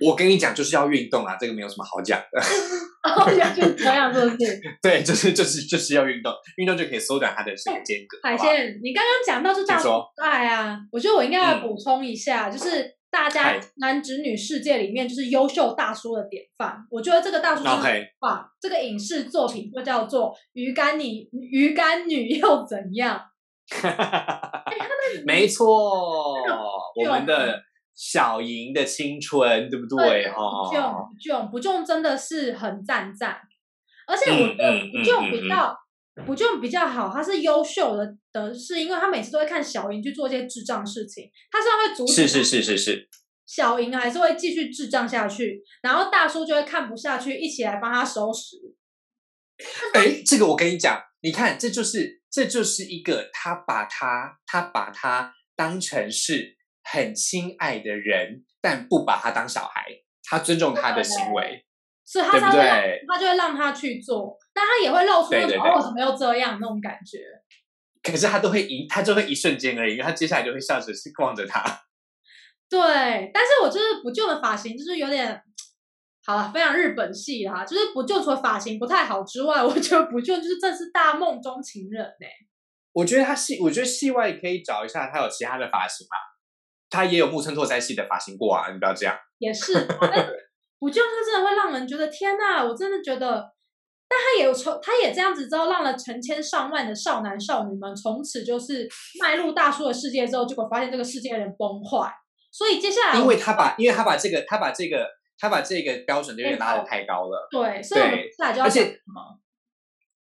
[0.00, 2.40] 我跟你讲，就是要运动啊，这个没有什么好讲的。
[3.04, 4.60] 哦，就是这样，是不是？
[4.80, 8.18] 对，就是就是就是要运动，运动就可以缩短它的这个间隔。
[8.22, 16.78] 海鲜，你刚刚讲到就大叔爱啊，我觉得我应该要补充一下，就是大家男直女世界里面就是优秀大叔的典范。
[16.90, 17.68] 我觉得这个大叔是
[18.20, 23.20] 哇，这个影视作品就叫做《鱼干女鱼干女又怎样》。
[25.26, 26.34] 没错，
[26.96, 27.62] 我们的。
[27.94, 30.28] 小莹的青春，对不对？
[30.28, 30.34] 哈，
[30.68, 33.40] 不重不重不重，真的是很赞赞。
[34.06, 35.76] 而且我觉得不重比较
[36.26, 43.08] 不就比较好，他是优秀的的是，因为他每次都会看小莹去做一些智障事情，他是会阻止，是是是是是，
[43.46, 48.56] 小莹还是会继续智障下去，然后大叔就会看不下去，一起来帮他收拾。
[49.92, 56.56] 哎，这个我跟你讲，你看，这就是这就是一个他把他他把他当成是。
[56.84, 59.86] 很亲爱的人，但不把他当小孩，
[60.22, 61.64] 他尊重他的行为，
[62.04, 67.18] 所以他才会，他就会让他去做，但他也会露出那种为什么又这样那种感觉。
[68.02, 71.64] 可是他都会一，他就会一瞬间而已，因为他接下来就会笑着去望着他。
[72.68, 75.42] 对，但是我就是不救的发型，就是有点
[76.26, 82.26] 好了，非常日本系哈，就是不救除了发型不太好之外，我觉得不救就是这是大梦中情人呢。
[82.92, 86.16] 我觉得他戏，我觉得戏外可以找一下他有其他的发型嘛。
[86.94, 89.16] 他也有木村拓哉系的发型过啊，你不要这样。
[89.38, 89.72] 也是，
[90.78, 93.44] 不就 他真的会让人觉得天哪，我真的觉得，
[94.08, 98.88] 但他也有从，他也这样子之后，让了成千上万的少男少女们从此就是
[99.20, 102.10] 迈入大叔的世界之后，结果发现这个世界有点崩坏。
[102.52, 107.48] 所以接下来，因为他把，因为他把这个，他把这个，他把这个标准有点拉的太高了。
[107.50, 109.40] 对，所以我们接下来就要讲什么？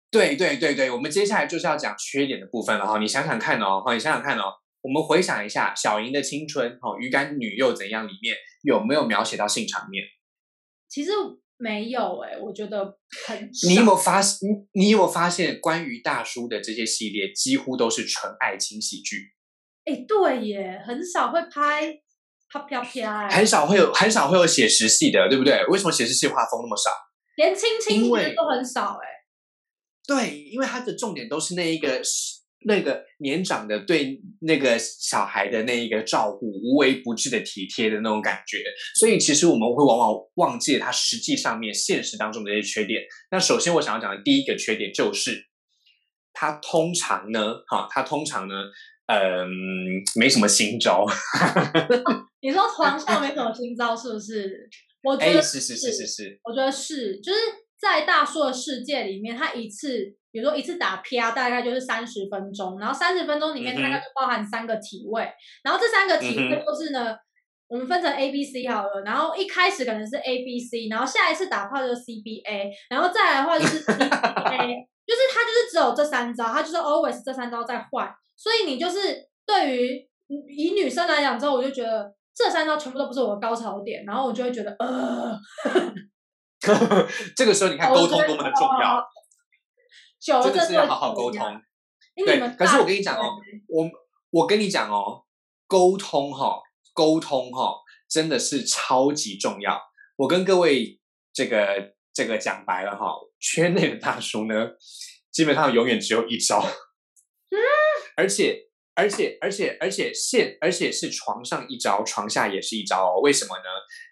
[0.09, 2.97] 对对对对，我们接下来就是要讲缺点的部分了哈。
[2.97, 4.53] 你想想看哦，哈，你想想看哦。
[4.83, 8.05] 我们回想一下小莹的青春，哈，鱼干女又怎样？
[8.05, 10.03] 里面有没有描写到性场面？
[10.89, 11.11] 其实
[11.55, 13.49] 没有哎，我觉得很。
[13.65, 14.49] 你有没有发现？
[14.73, 19.31] 你你有没有发现，关于大叔的这些系列几乎都是纯爱情喜剧？
[19.85, 22.01] 哎，对耶，很少会拍
[22.49, 25.65] 啪啪啪，很少会有很少会有写实戏的，对不对？
[25.67, 26.91] 为什么写实戏画风那么少？
[27.37, 29.07] 连亲亲都很少哎。
[30.05, 32.01] 对，因为它的重点都是那一个。
[32.65, 38.63] 那个年长的对那个小孩的那一个照顾，无微不至的体贴的那种感觉。
[38.95, 43.03] 所以其实我们会往往忘记了他实际上面现实当中的一些缺点。
[43.31, 45.45] 那首先我想要讲的第一个缺点就是，
[46.33, 48.55] 他通常呢，哈，他通常呢，
[49.07, 49.47] 嗯，
[50.15, 51.05] 没什么新招。
[52.41, 54.69] 你说床上没什么新招是不是？
[55.03, 57.39] 我觉得是是是是是，我觉得是，就是
[57.83, 65.29] 在大叔的世界里面，他一次，比如说一次打 PR 大概就是三十分钟，然后三十分钟里面大概就包含三个体位，
[65.61, 67.13] 然后这三个体位都是呢，
[67.67, 74.07] 我们分成 A、B、C 好了，然后一开始可能是 A、B、C，然后下一次打炮就是 C、B、A，然后再来的话就是 C、B、A，
[75.05, 80.07] 就是他就是只有这三招，他就是 always 这三招在换，所以你就是对于
[80.55, 82.13] 以女生来讲之后，我就觉得。
[82.35, 85.37] 这三招全部都不是我的高潮点，然后我就会觉得呃，
[87.35, 91.61] 这个时候你看沟通多么的重要，真的是要好好沟通。
[92.15, 93.35] 对，可是我跟你讲哦，
[93.67, 93.89] 我
[94.31, 95.23] 我跟你讲哦，
[95.67, 96.61] 沟通哈，
[96.93, 97.75] 沟通哈，
[98.09, 99.81] 真的是超级重要。
[100.15, 100.99] 我跟各位
[101.33, 104.69] 这个这个讲白了哈，圈内的大叔呢，
[105.31, 106.65] 基本上永远只有一招，
[108.15, 108.69] 而且。
[108.95, 113.19] 而且而且而且现而且是床上一招，床下也是一招哦。
[113.21, 113.63] 为什么呢？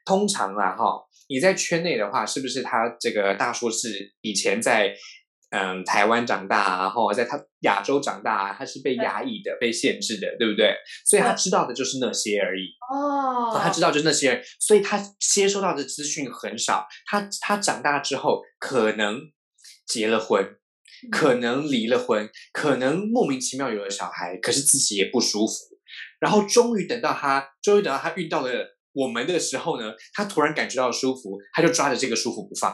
[0.04, 4.94] 通常啊，哈，你在圈内的话，是不是他这个大叔是以前在
[5.52, 10.76] 嗯台湾长大啊，或在他亚洲长大啊，他是被压抑的、被限制的，对不对？
[11.06, 13.58] 所以他知道的就是那些而已哦。
[13.58, 16.86] 他知道就是那些，所以他接收到的资讯很少。
[17.06, 19.22] 他他长大之后可能
[19.88, 20.58] 结了婚。
[21.10, 25.54] 可能离了婚，可能莫名其妙有了小孩，可是自己也不舒服。
[26.20, 32.71] 然后终于等到他，终于等到他遇到了我们的时候呢，他突然感觉到舒服，他就抓着这个舒服不放。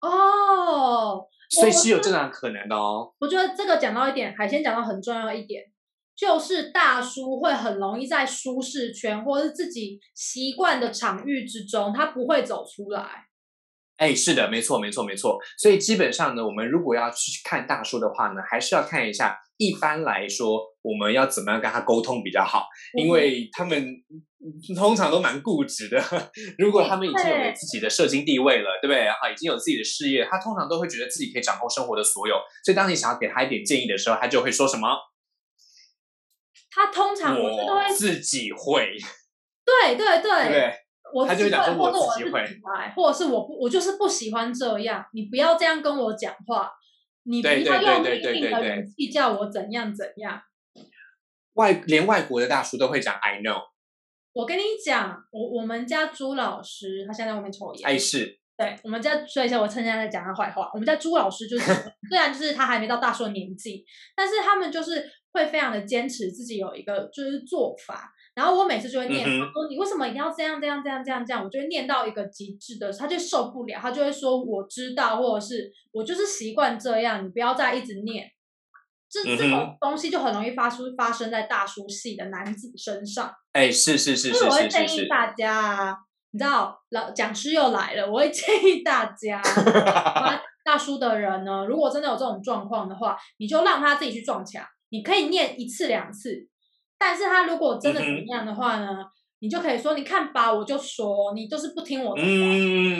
[0.00, 3.12] 哦，所以是有这样可能的哦。
[3.18, 5.62] 我觉得这个讲到一点，海鲜讲到很重要一点，
[6.16, 13.27] 就是大叔会很容易在舒适圈或者是自己习惯的场域之中，他不会走出来。
[13.98, 15.38] 哎，是的，没错，没错，没错。
[15.58, 19.38] 所以基本上呢，我们如果要去看大叔的话呢，还是要看一下。
[19.58, 22.68] 一般来说，我们要怎么样跟他沟通比较好？
[22.96, 23.92] 因为他们
[24.76, 26.00] 通常都蛮固执的。
[26.58, 29.08] 如果他们已经有了自己的社经地位了，对不对？
[29.10, 32.36] 哈，已经有自己的事业，他通常都会觉得自己可以掌控生活的所有。
[32.64, 34.96] 所以，当你想要给他一点建议的时候，他就会说什么？
[36.70, 37.36] 他通常
[37.96, 38.96] 自己会。
[39.64, 40.74] 对对对对。
[41.12, 42.44] 我他就会讲说我自己会，
[42.94, 45.04] 或者是我不，我就是不喜欢这样。
[45.12, 46.70] 你不要这样跟我讲话，
[47.24, 50.40] 你不要用命令的语气叫我怎样怎样。
[51.54, 53.62] 外连外国的大叔都会讲 I know。
[54.32, 57.88] 我跟你讲，我我们家朱老师他现在在外面抽烟。
[57.88, 58.38] 哎是。
[58.56, 60.68] 对我们家，说一下我趁现在在讲他坏话。
[60.74, 61.72] 我们家朱老师就是，
[62.10, 63.84] 虽然就是他还没到大叔的年纪，
[64.16, 68.12] 但是他们就是会非常的坚持自己有一个就是做法。
[68.38, 78.30] 然后我每次就会念他说：“你为什么一定要这样这样这样这样这样？”我就会念到一个极致的，他就受不了，他就会说：“我知道，或者是我就是习惯这样，你不要再一直念。”
[79.10, 83.28] 这这种东西就很容易发出发生在大叔系的男子身上。
[83.54, 84.44] 哎，是是是是是是。
[84.44, 85.96] 我会建议大家啊，
[86.30, 89.42] 你知道老讲师又来了，我会建议大家，
[90.64, 96.46] 大叔的人呢，如果真的有这种状况的话，你就让他自己去撞墙，你可以念一次两次。
[96.98, 99.04] 但是他如果真的怎么样的话呢？
[99.40, 102.28] 你就可以说，你看吧，我就说你就是不听我的话，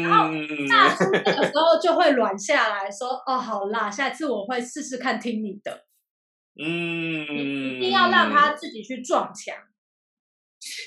[0.08, 0.30] 然后
[0.68, 5.84] 大叔这个时候就会软下来说，哦，好啦，下次我会试试看听你的。
[6.62, 9.56] 嗯，你一定要让他自己去撞墙。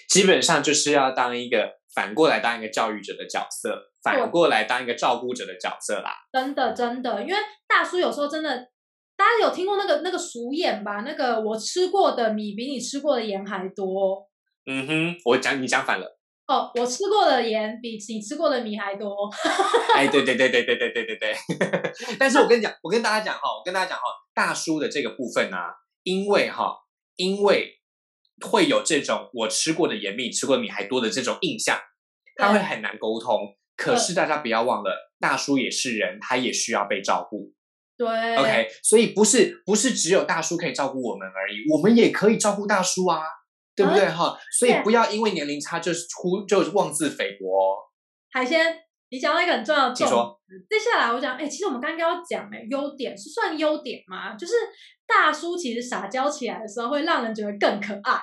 [0.08, 6.14] 基本上就是要当一个反过来当一个教育者的角色，反过来当一个照顾者的角色啦。
[6.32, 7.36] 真的，真的，因为
[7.68, 8.70] 大叔有时候真的。
[9.22, 11.02] 大家有听过那个那个俗谚吧？
[11.06, 14.28] 那个我吃过的米比你吃过的盐还多。
[14.66, 16.20] 嗯哼，我讲你讲反了。
[16.48, 19.30] 哦，我吃过的盐比你吃过的米还多。
[19.94, 21.36] 哎，对对对对对对对对对。
[22.18, 24.04] 但是我跟你讲，我跟大家讲哈，我跟大家讲哈，
[24.34, 25.58] 大叔的这个部分呢，
[26.02, 26.76] 因为哈，
[27.16, 27.80] 因为
[28.50, 31.78] 会有这种我吃过的盐比你吃过的米还多的这种印象，
[32.38, 33.56] 他会很难沟通。
[33.78, 37.54] 可是大家不要忘了，大叔也是人，他也需要被照顾。
[38.04, 43.22] 对，OK，所以不是不是只有大叔可以照顾我们而已，我们也可以照顾大叔啊，
[43.76, 44.36] 对不对哈？
[44.58, 47.78] 所以不要因为年龄差就是出就妄自菲薄。
[48.32, 48.76] 海鲜，
[49.12, 50.20] 你讲到一个很重要的重点，
[50.68, 54.34] 接下来我讲，哎，其实我们刚刚要讲哎，优点是算优点吗？
[54.36, 54.54] 就是
[55.06, 58.20] 大叔其实撒娇起来的时候会让人觉得更可爱。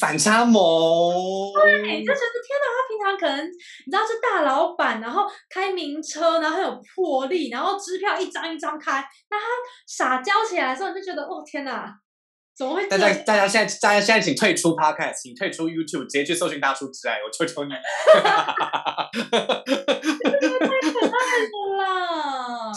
[0.00, 1.52] 反差萌。
[1.54, 9.46] 对，就觉得天哪，他平常可能你知道是大老板，然后开名车，然后很有魄力，然后支票一张一张开，那他
[9.86, 11.94] 撒娇起来的时候，你就觉得哦天哪！
[12.56, 12.88] 怎么会？
[12.88, 17.74] 大家大家现在大家现在请退出 Podcast，请退出 YouTube，直接去搜寻大叔之爱，我求求你。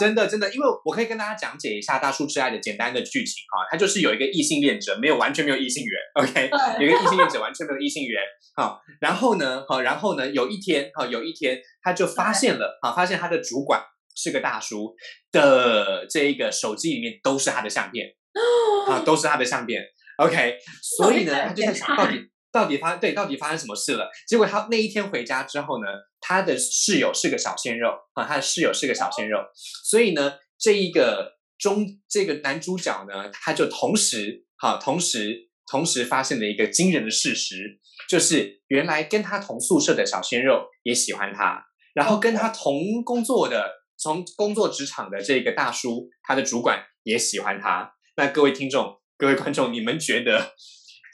[0.00, 8.20] 真的真的，因为我可以跟大家讲解一下大叔之爱的简单的剧情哈，它就是有一个异性恋者，没有完全没有异性缘，OK，有一个异性恋者完全没有异性缘，
[8.56, 13.82] 好，然后呢，好，然后呢，有一天，哈，有一天他就发现了，哈，发现他的主管
[14.16, 14.94] 是个大叔
[15.30, 18.06] 的这一个手机里面都是他的相片。
[18.88, 19.82] 啊， 都是他的相片
[20.18, 22.14] ，OK，所以呢，他就在想到底
[22.52, 24.10] 到底发对到底发生什么事了。
[24.26, 25.86] 结果他那一天回家之后呢，
[26.20, 29.38] 他的室友是个小鲜肉啊，他的室友是个小鲜肉，
[29.84, 37.78] 所以呢，这一个中这个男主角呢，他就同时哈，同时同时发现了一个惊人的事实，
[38.08, 47.92] 就是原来跟他同宿舍的小鲜肉也喜欢他，然后跟他同工作的从工作职场的这个大叔，他的主管也喜欢他。
[48.16, 50.54] 那各位听众、各位观众，你们觉得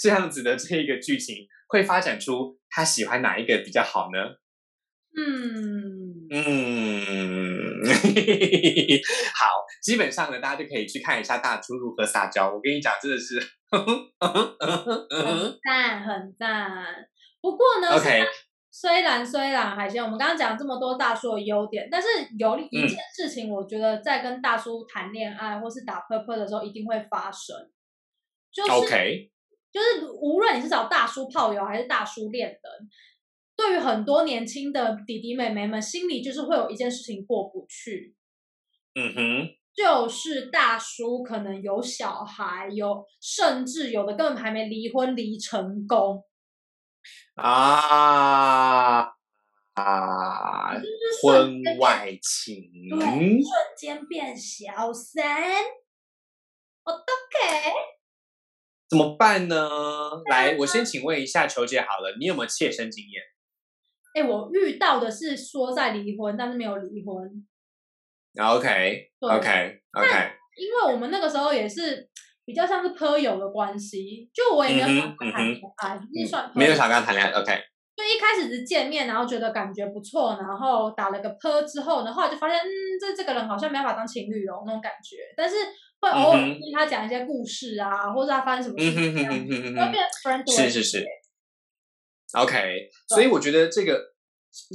[0.01, 4.37] 这样子的这个剧情会发展出他喜欢哪一个比较好呢？
[5.19, 7.81] 嗯嗯，
[9.35, 12.53] 好，基本上呢，大家就可以去看一下大叔如何撒娇。
[12.53, 13.41] 我跟你讲，真的是
[13.71, 13.89] 很
[15.65, 16.71] 赞，很赞。
[17.41, 18.25] 不过呢，OK。
[18.71, 27.57] 虽然虽然海鲜，我们刚刚讲这么多大叔的优点，但是有一件事情，我觉得在跟大叔谈恋爱或是打泼泼的时候，一定会发生，
[28.53, 28.71] 就是
[29.77, 32.61] 就是无论你是找大叔泡友还是大叔恋人，
[33.55, 38.15] 对于很多年轻的弟弟妹妹们，心里就是会有一件事情过不去。
[38.95, 46.25] 嗯哼，就是大叔可能有小孩，有甚至有的根本还没离婚离成功。
[47.35, 49.11] 啊
[49.75, 50.73] 啊！
[51.23, 53.43] 婚外情，瞬
[53.77, 55.63] 间变小三，
[56.83, 57.96] 我都给。
[58.89, 59.69] 怎么办呢？
[60.31, 63.23] 来，我先请问一下球姐好了，你有没有切身经验？
[64.15, 67.47] 哎，我遇到的是说在离婚，但是没有离婚。
[68.39, 70.33] OK，OK，OK。
[70.57, 72.09] 因为我们那个时候也是。
[72.47, 75.49] 比较像是朋友的关系，就我也没有想跟他谈
[76.13, 77.33] 恋爱，没有想跟他谈恋爱。
[77.33, 77.53] OK，
[77.97, 82.71] 就一开始是见面，然后觉得感觉不错，然后打了个泼之后，然后就发现，嗯，
[83.01, 85.17] 这这个人好像没办法当情侣哦，那种感觉。
[85.37, 85.57] 但是
[86.01, 90.51] 会偶尔听他讲一些故事啊，或者他发生什么事情，会变 friend。
[90.51, 91.07] 是是是。
[92.33, 94.15] OK，所以我觉得这个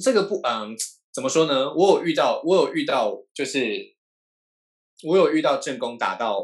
[0.04, 0.76] 这个不，嗯，
[1.14, 1.74] 怎么说呢？
[1.74, 3.60] 我有遇到，我有遇到，就是
[5.04, 6.42] 我有遇到正宫打到。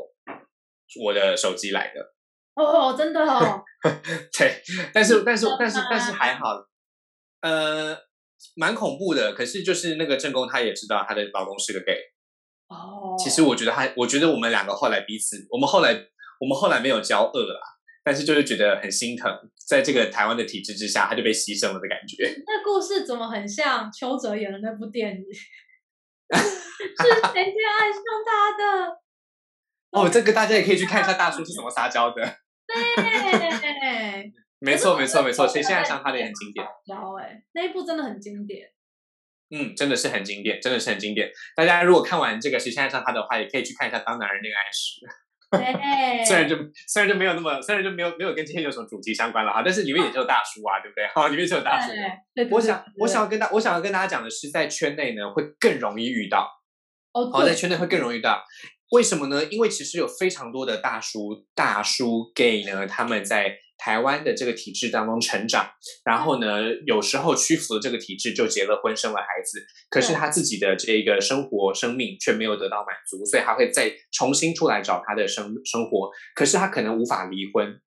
[1.04, 2.14] 我的手机来的
[2.56, 3.62] 哦，真的哦。
[4.32, 4.64] 对，
[4.94, 6.66] 但是但是但是但是还好，
[7.42, 7.94] 呃，
[8.56, 9.34] 蛮恐怖的。
[9.34, 12.00] 可是就是那个正宫，她也知道她的老公是个 gay。
[12.68, 13.16] 哦。
[13.18, 15.94] 其实我觉得他，我觉得我们两个后来彼此，我们后来
[16.40, 17.60] 我们后来没有交恶啦，
[18.04, 19.32] 但是就是觉得很心疼，
[19.68, 22.44] 在这个台湾的体制之下，他就被牺牲了的感觉。
[22.46, 25.24] 那故事怎么很像邱泽演的那部电影？
[26.38, 28.98] 是谁先爱上他的？
[29.92, 32.22] 哦，这个大家也可以去看一下大叔是怎么撒娇的。
[32.68, 32.76] 对，
[34.60, 35.48] 没错，没错，没错。
[35.48, 36.66] 谁先爱上他的也很经典。
[36.86, 38.70] 娇哎，那一部真的很经典。
[39.50, 41.32] 嗯，真的是很经典，真的是很经典。
[41.56, 45.06] 大家如果看完这个谁先爱上他的话，也可以去看一下《当男人恋爱时》。
[46.28, 51.08] 虽然就虽然就没有那么，虽然就没有没有跟今天有什么主题相关了哈，但是里面也就有大叔啊，对不对？
[51.08, 51.94] 哈，里面就有大叔。
[52.36, 56.52] 对我想，我想要跟大，我想要跟大家讲的是，在圈内呢会更容易遇到。
[57.14, 58.44] 哦，在圈内会更容易遇到。
[58.92, 59.46] 为什么呢？
[59.46, 65.70] 因为其实有非常多的大叔大叔 gay 呢，他们在台湾的这个体制当中成长，
[66.04, 69.66] 然后呢，有时候屈服了这个体制，就结了婚，生了孩子。
[69.90, 76.10] 可是他自己的这个生活生命却没有得到满足，所以他会再重新出来找他的生生活。
[76.36, 77.80] 可是他可能无法离婚，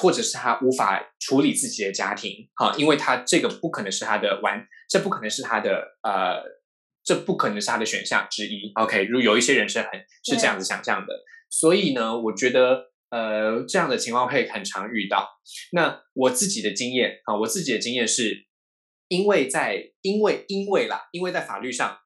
[0.00, 6.60] 或者是他无法处理自己的家庭，哈，因为他这个不可能是他的完，这不可能是他的呃。
[7.02, 8.70] 这不可能是他的选项之一。
[8.74, 9.88] OK，如有一些人是很
[10.22, 15.28] 是这样子想象的，所以呢，我觉得呃这样的情况会很常遇到。
[15.72, 18.46] 那我自己的经验啊，我自己的经验是，
[19.08, 21.98] 因为在因为因为啦，因为在法律上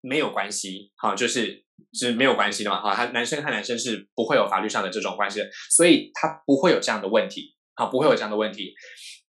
[0.00, 8.74] 没有关系，好，就是是没有关系的嘛，哈，他男生和男生是不会有法律上的这种关系的，所以他不会有这样的问题，好，不会有这样的问题。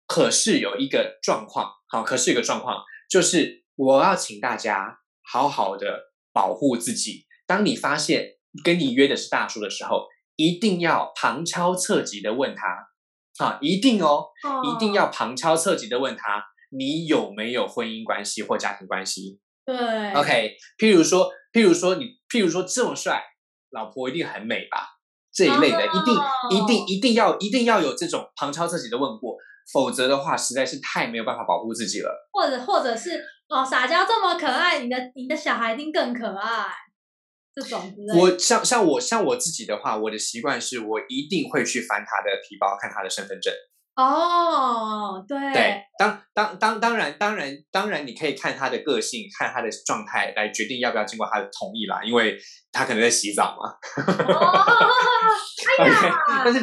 [0.07, 3.66] 可是有一个状况，好，可是一个状况就是。
[3.78, 7.26] 我要请大家好好的保护自己。
[7.45, 14.28] 当你发现跟你约的是大叔的时候，一定要旁敲侧击的问他啊，一定哦，
[14.64, 19.40] 一定要旁敲侧击的问他，你有没有婚姻关系或家庭关系？
[19.66, 23.24] 对，OK，譬如说，譬如说你，譬如说这么帅，
[23.72, 24.88] 老婆一定很美吧？
[25.34, 26.16] 这一类的，一定，
[26.50, 29.36] 一定，一定要，一定要有这种旁敲侧击的问过，
[29.74, 32.30] 否则的话，实在是太没有办法保护自己了。
[32.32, 36.68] 或者，或者是哦，撒娇这么可爱，你的，你的小孩一定更可爱。
[37.56, 43.53] 这种，我像像我像我自己的话，我的习惯是我一定会去翻他的皮包，看他的身份证。
[43.95, 52.38] 哦，对对，当当当当然当然当然，你可以看他的个性，看他的状态来决定要不要经过他的同意啦，因为
[52.74, 53.72] 他可能在洗澡嘛。
[55.80, 56.60] 哎呀，但是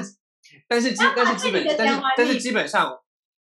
[0.69, 2.99] 但是基但是基本但是但是基本上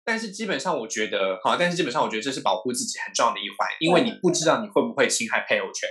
[0.04, 5.88] 但是基本上我觉得好，但是基本上我觉得这是保护自己很重要的一环，因为你不知道你会不会侵害配偶权。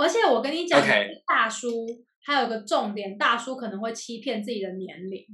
[0.00, 0.80] 而且我跟你讲，
[1.26, 1.86] 大叔
[2.22, 5.24] 还有个重点，大叔可能会欺骗自己的年龄。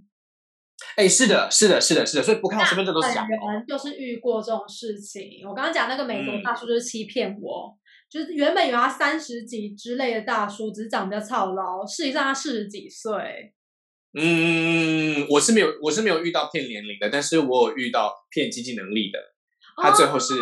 [0.96, 3.26] 哎，是的，是的，是的，是的，所以不看身份证都是假。
[3.26, 5.40] 人就是遇过这种事情。
[5.46, 7.74] 我刚刚讲那个美国大叔就是欺骗我，
[8.10, 13.54] 就是原本以为他三十几之类的大叔，只是长得操劳，实际上他四十几岁。
[14.18, 19.18] 嗯，我是没有，我是没有遇到骗年龄的，但是我有遇到骗经济能力的。
[19.76, 20.34] 他最后是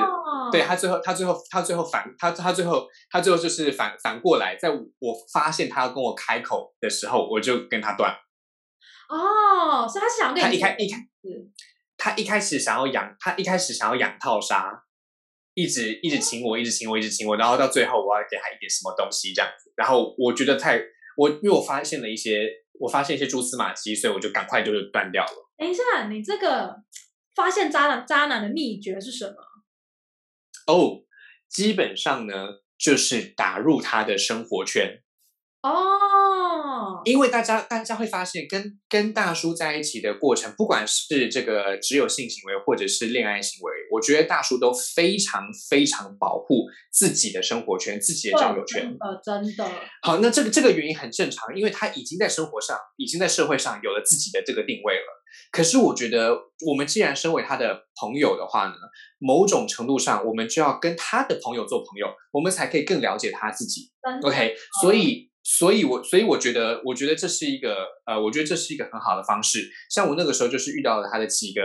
[0.53, 8.15] 对他最后他最后他最后反他他最后他最后就是反反过来，在我发现他要跟我开口的时候，我就跟他断。
[9.09, 10.99] 哦，所以他是想跟他一开一开，
[11.99, 14.83] 他一开始想要养，他一开始想要养套杀，
[15.55, 20.81] 一直一直请我，一直请我，一直请我，然后到最后我要给他一点什么东西这样子，然后我觉得太
[21.17, 22.49] 我因为我发现了一些，
[22.81, 25.51] 我发现一些蛛丝马迹，所以我就赶快就是断掉了。
[25.57, 26.75] 等一下，你这个
[27.35, 29.35] 发现渣男渣男的秘诀是什么？
[30.67, 31.03] 哦，
[31.51, 32.35] 基本上呢，
[32.79, 35.01] 就是打入他的生活圈。
[35.63, 48.83] 哦，因为大家大家会发现，跟跟大叔在一起的过程，不管是这个只有性行为，或者是恋爱行为，我觉得大叔都非常非常保护自己的生活圈、自己的交友圈。
[48.83, 49.71] 真的，真的。
[50.03, 55.14] 好，那这个这个原因很正常，因为他已经在生活上、已经在社会上有了自己的这个定位了。
[55.53, 56.35] 可是，我觉得
[56.67, 58.75] 我们既然身为他的朋友的话呢，
[59.19, 63.91] 某种程度上，我们就要跟他的朋友做朋友，我们才可以更了解他自己。
[64.23, 65.31] OK，所以。
[65.47, 67.77] 所以，我所以我觉得，我觉得这是一个
[68.07, 69.69] 呃，我觉得这是一个很好的方式。
[69.91, 71.61] 像我那个时候就是遇到了他的几个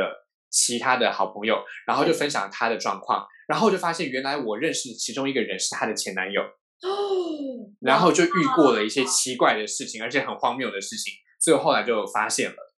[0.50, 12.69] 其他的好朋友，然后就分享他的状况，然后就发现原来我认识的其中一个人是他的前男友哦，然后就遇过了一些奇怪的事情，而且很荒谬的事情，所以后来就发现了。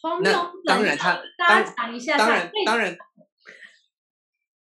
[0.00, 0.32] 荒谬？
[0.64, 2.96] 当然他当当然当然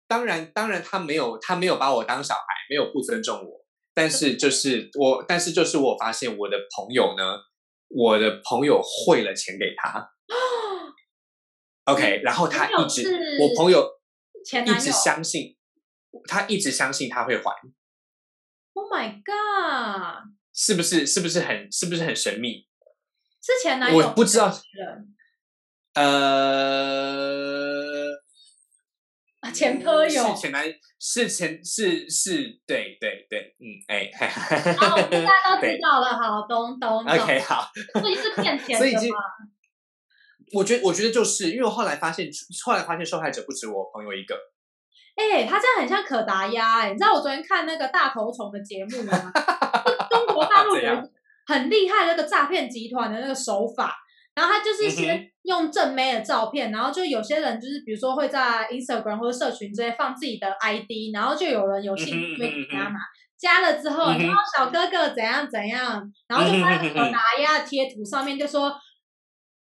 [0.08, 3.66] 当然当然他没有他没有把我当小孩，没有不尊重我。
[3.94, 7.38] 但是就是我，但是就是我发现我的朋友呢，
[7.90, 10.12] 我的朋友汇了钱给他，
[11.84, 13.10] OK，然后他一直，
[13.42, 14.00] 我朋友
[14.66, 15.58] 一直相信，
[16.28, 17.54] 他一直相信他会还。
[18.74, 20.32] Oh my god！
[20.54, 22.68] 是不是是不是很是不是很神秘？
[23.42, 23.98] 是前男友？
[23.98, 24.50] 我不知道。
[25.96, 27.10] 呃。
[29.52, 30.64] 前科有是前男
[31.00, 34.10] 是前是是对对对嗯哎，
[34.78, 37.68] 好，大家都知 道了，好，懂懂懂，OK，好，
[38.00, 39.18] 所以是骗钱的吗？
[40.54, 42.30] 我觉得我觉得就是因为我后来发现，
[42.64, 44.36] 后来发现受害者不止我朋友一个。
[45.16, 49.32] 哎，他这样很像可达鸭哎，你知道我昨天看那个大头虫的节目吗？
[50.12, 51.12] 中国大陆人
[51.48, 53.98] 很厉害那个诈骗集团的那个手法。
[54.40, 62.38] 然后他就是先用正妹的照片，然后就有些人就是比如说会在 Instagram 或者社群之类放自己的 ID，然后就有人有兴趣
[62.72, 63.00] 加嘛，
[63.38, 68.74] 加了之后，然后小哥哥怎样怎样，然后就发可达呀贴图上面就说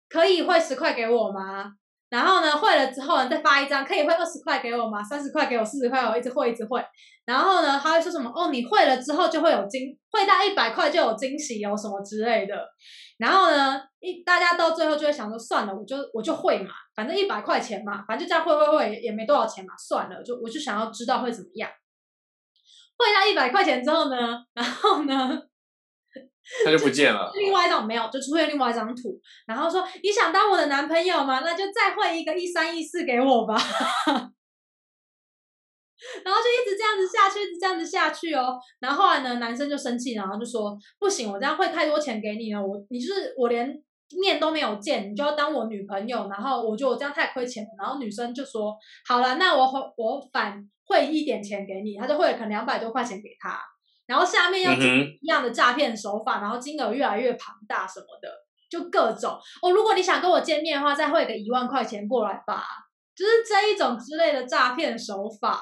[0.08, 1.74] 可以汇十块给我吗？
[2.12, 5.02] 然后呢汇了之后呢再发一张可以汇二十块给我吗？
[5.04, 6.86] 三十块给我，四十块我一直汇一直汇，
[7.26, 12.56] 然后呢他会说什么哦你汇了之后就会有惊，汇到一百块就有惊喜有什么之类的。
[13.18, 21.70] 然后呢，一大家到最后就会想说，算了，我就我就会嘛，反正一百块钱嘛，反正就这样会会会也没多少钱嘛，算了，就我就想要知道会怎么样。
[22.98, 25.40] 汇到一百块钱之后呢，然后呢，
[26.66, 27.32] 他就不见了。
[27.36, 31.42] 另外一张没有，就出现另外一张图，然后说你想当我的男朋友吗？
[31.42, 33.56] 那就再汇一个一三一四给我吧。
[36.26, 38.60] 然后就一直这样子下去，一直这样子下去哦。
[38.80, 43.72] 然后后来呢，男生就生气，然后就说：“不行，我这样汇太多钱给你了，我你就是我连
[44.20, 47.70] 面都没有见，你就要当我女朋友。”然后我觉得我这样太亏钱了。
[47.78, 48.76] 然后女生就说
[49.08, 53.62] ：“好了，那我我反汇一点钱给你。”他就汇了可能两百多块钱给他。
[54.12, 54.72] 然后下面又
[55.22, 58.30] 一样的诈骗手法，然后金额越来越庞大什么的。
[58.70, 59.72] 就各种哦。
[59.72, 62.64] 如果你想跟我见面的话，再汇个一万块钱过来吧，
[63.14, 65.62] 就是这一种之类的诈骗手法。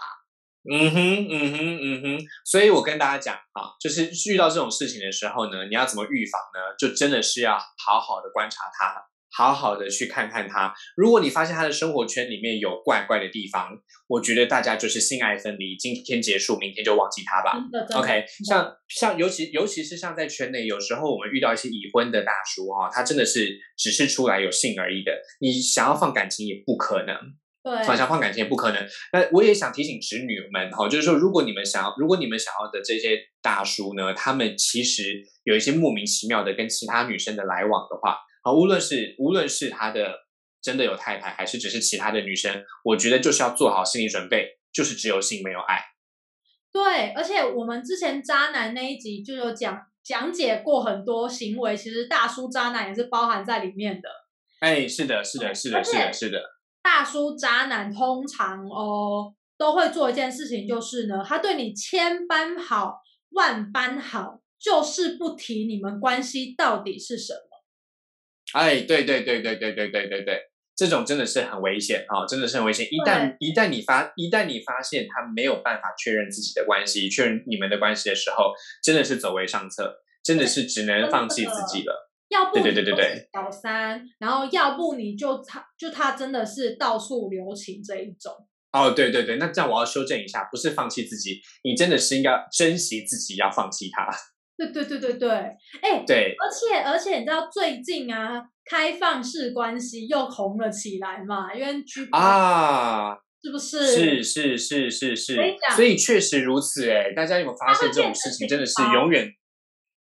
[0.71, 2.19] 嗯哼，嗯哼，嗯哼。
[2.45, 6.75] 所以我跟大家讲啊，就是遇到这种事情的时候呢，你要怎么预防呢？
[6.77, 9.08] 就真的是要好好的观察它。
[9.31, 13.69] 好好的去看看他，如果你发现他的生活圈里面有怪怪的地方，
[14.07, 17.61] 我觉得大家就是性爱分离，今天结束，明天就忘记他吧。
[17.95, 27.15] OK，像像尤其尤其是像在圈内，有时候我们遇到一些已婚的大叔哈，他真的是只是出来有性而已的，你想要放感情也不可能，
[27.63, 28.87] 对，想放感情也不可能。
[29.13, 38.17] 那我也想提醒侄女们哈，就是说，如果你们想要，如果你们想要的这些大叔呢，他们其实有一些莫名其妙的跟其他女生的来往的话。
[38.41, 40.27] 好，无论是无论是他的
[40.61, 45.81] 真的有太太，还是只是其他的女生，我觉得就是要做好心理准备，就是只有性没有爱。
[46.71, 54.09] 对，而且我们之前渣男那一集就有讲讲解过很多行为，其实大叔渣男也是包含在里面的。
[54.59, 56.41] 哎，是的，是的，是的，是的，是的。
[56.81, 62.99] 大叔渣男通常哦都会做一件事情，就是呢，他对你千般好
[63.31, 67.48] 万般好，就是不提你们关系到底是什么。
[68.53, 70.41] 哎，对对对对对对对对对，
[70.75, 72.25] 这种真的是很危险啊！
[72.27, 72.87] 真的是很危险。
[72.89, 82.09] 一旦一旦你发一旦你发现他没有办法确认自己的关系，确认你们的关系的时候，真的是走为上策，真的是只能放弃自己了。
[82.29, 88.31] 要不对对对对对，小三，然后要不你就他就他真的是到处留情这一种。
[88.71, 94.07] 哦，对对对，那这样我要修正一下，不是放弃自己，你真的是应该珍惜自己，要放弃他。
[94.59, 101.53] 对对对对对，哎，对，而且而且你知道最近啊，开放式关系又红了起来嘛？
[101.53, 103.87] 因为啊，是不是？
[103.87, 105.37] 是是是是是，
[105.75, 109.31] 所以确实如此哎，大家有没有发现这种事情真的是永远？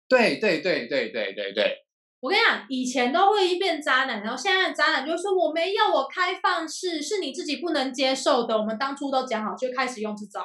[0.10, 1.76] 对对对对对对对，
[2.22, 10.42] 我跟你讲，以前都会一变渣男，然后现在的渣男就说我没有，我开放式是你自己不能接受的，我们当初都讲好就开始用这招。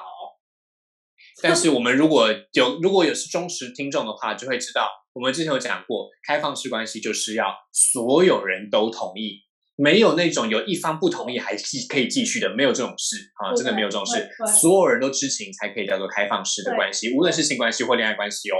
[1.43, 9.41] 但是我们如果有如果有是忠实听众的话，就会知道我们之前有讲过，开放式关系就是要所有人都同意，
[9.77, 14.29] 没有那种有一方不同意还继可以继续的，没有这种事啊，真的没有这种事，
[14.61, 18.57] 所有人都知情才可以叫做开放式的关系，无论是性关系或恋爱关系哦。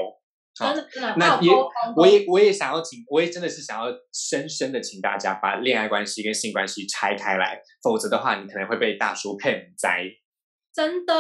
[0.55, 1.51] 真的真的，那也
[1.97, 10.05] 我也我也想要请，我也真的是想要深深的请大家把恋爱关系跟性关系拆开来，否则的话，你可能会被大叔骗栽。
[10.75, 11.15] 真的。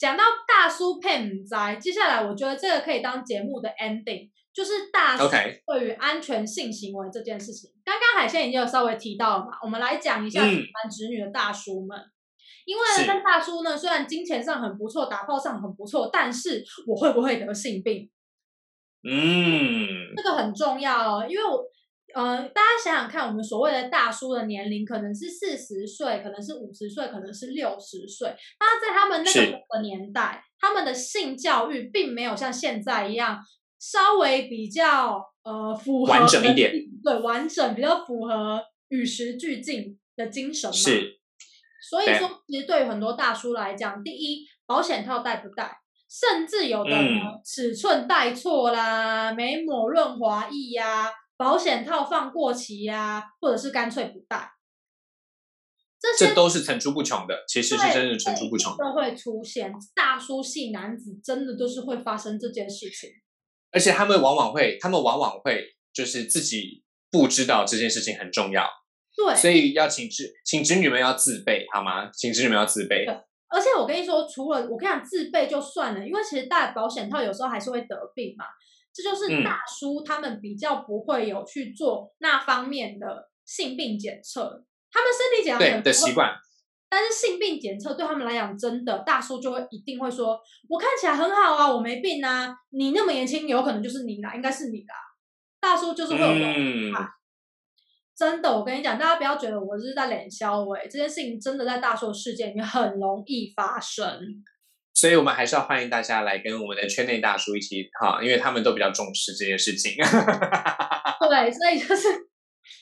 [0.00, 5.28] 讲到大叔骗灾，接下来我觉得这个可以当节目的 ending，就是大叔
[5.66, 7.70] 对于安全性行为这件事情。
[7.84, 11.98] 刚刚海鲜已经有稍微提到了嘛，我们来讲一下喜欢侄女的大叔们。
[12.64, 18.10] 因为呢，跟大叔呢，虽然金钱上很不错，打炮上很不错，但是我会不会得性病？
[19.02, 21.69] 嗯，这个很重要哦，因为我。
[22.14, 28.34] 呃，大家想想看，我们所谓的大叔的年龄可能是四十岁，可能是五十岁，可能是六十岁。
[28.58, 33.38] 那在他们那个年代，他们的性教育并没有像现在一样
[33.78, 36.72] 稍微比较呃符合完整一点，
[37.04, 40.76] 对，完整比较符合与时俱进的精神嘛。
[40.76, 41.20] 是。
[41.88, 46.90] 所以说，其实对于很多大叔来讲，第一，保险套带不带，甚至有的
[47.44, 51.10] 尺寸带错啦，没抹润滑液呀。
[51.40, 54.50] 保险套放过期呀，或者是干脆不戴，
[55.98, 57.34] 这些都是层出不穷的。
[57.48, 63.08] 其实是真的层出不穷，都会出现大叔系男子，真的都是会发生这件事情。
[63.72, 65.64] 而且他们往往会，他们往往会
[65.94, 68.68] 就是自己不知道这件事情很重要。
[69.16, 72.10] 对，所以要请侄请侄女们要自备好吗？
[72.12, 73.06] 请侄女们要自备。
[73.48, 78.44] 而且我跟你说，除了我跟你讲自备就算了，因为其实戴保险套有时候还是会得病嘛。
[79.02, 86.34] 这就是大叔他们比较不会有去做那方面的性病检测，他们身体检查的习惯，
[86.88, 94.94] 但是性病检测对他们来讲，真的大叔就会一定会说，我看起来很好啊，我没病啊，你那么年轻，有可能就是你啦，应该是你啦。
[95.60, 97.06] 大叔就是会有这种
[98.16, 104.20] 真的，我跟你讲，大家不要觉得我是在脸消委，这件事情真的在大叔的世界里面很容易发生。
[104.92, 109.92] 所以，我们还是要欢迎大家来跟我们的圈内大叔一起哈，因为他们都比较重视这件事情。
[111.28, 112.08] 对，所以就是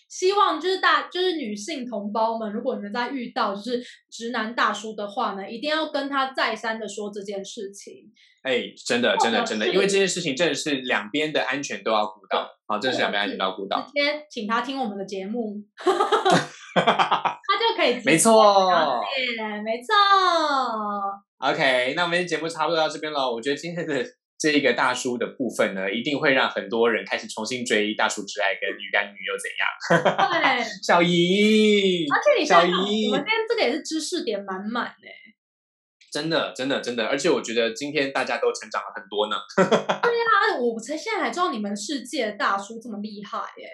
[0.08, 3.80] 希望，就是大，就是女性同胞们，如果你们在遇到就是
[4.10, 8.10] 直男大叔的话呢，一定要跟他再三的说这件事情。
[8.42, 13.80] 哎，真的，真的，真的，因为这件事情真的是两边的安全都要顾到，好，真是两边安全都要顾到。
[13.86, 15.62] 直接请他听我们的节目。
[16.74, 18.32] 他就可以没错，
[19.64, 19.94] 没错。
[21.38, 23.32] OK，那我们节目差不多到这边了。
[23.32, 24.04] 我觉得今天的
[24.36, 30.30] 这一个大叔的部分呢，一定会让很多人开始重新追大叔之爱跟鱼干女又怎样？
[30.32, 35.14] 对， 小姨，而且你小想想，我姨们今天这个也是知识点满满哎。
[36.10, 39.36] 真的真的真的，而且我觉得今天大家都成长了很多呢。
[39.56, 43.68] 对啊，我才现在才知道你们世界的大叔这么厉害耶！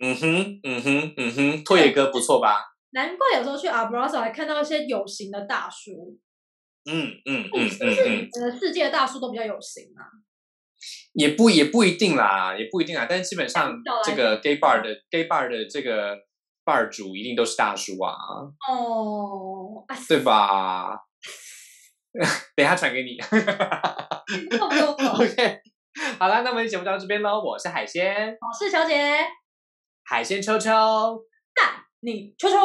[0.00, 2.64] 嗯哼嗯哼嗯哼，拓野哥不错吧？
[2.90, 6.18] 难怪有时候去 Abrazo 还看到一些有型的大叔。
[6.86, 10.06] 嗯嗯嗯是不是嗯嗯，你的世界的大叔都比较有型啊？
[11.14, 13.06] 也不也不一定啦，也不一定啦。
[13.08, 13.74] 但是基本上
[14.04, 16.16] 这个 gay bar 的 gay bar 的这个
[16.64, 18.12] bar 主一定都是大叔啊，
[18.68, 21.00] 哦，啊，对吧？
[22.54, 23.18] 等一下传给你。
[24.58, 25.60] OK，
[26.18, 27.40] 好了，那么节目就到这边喽。
[27.42, 29.24] 我是海鲜，我是小姐，
[30.04, 30.70] 海鲜秋秋。
[31.54, 31.62] 带
[32.00, 32.56] 你秋秋。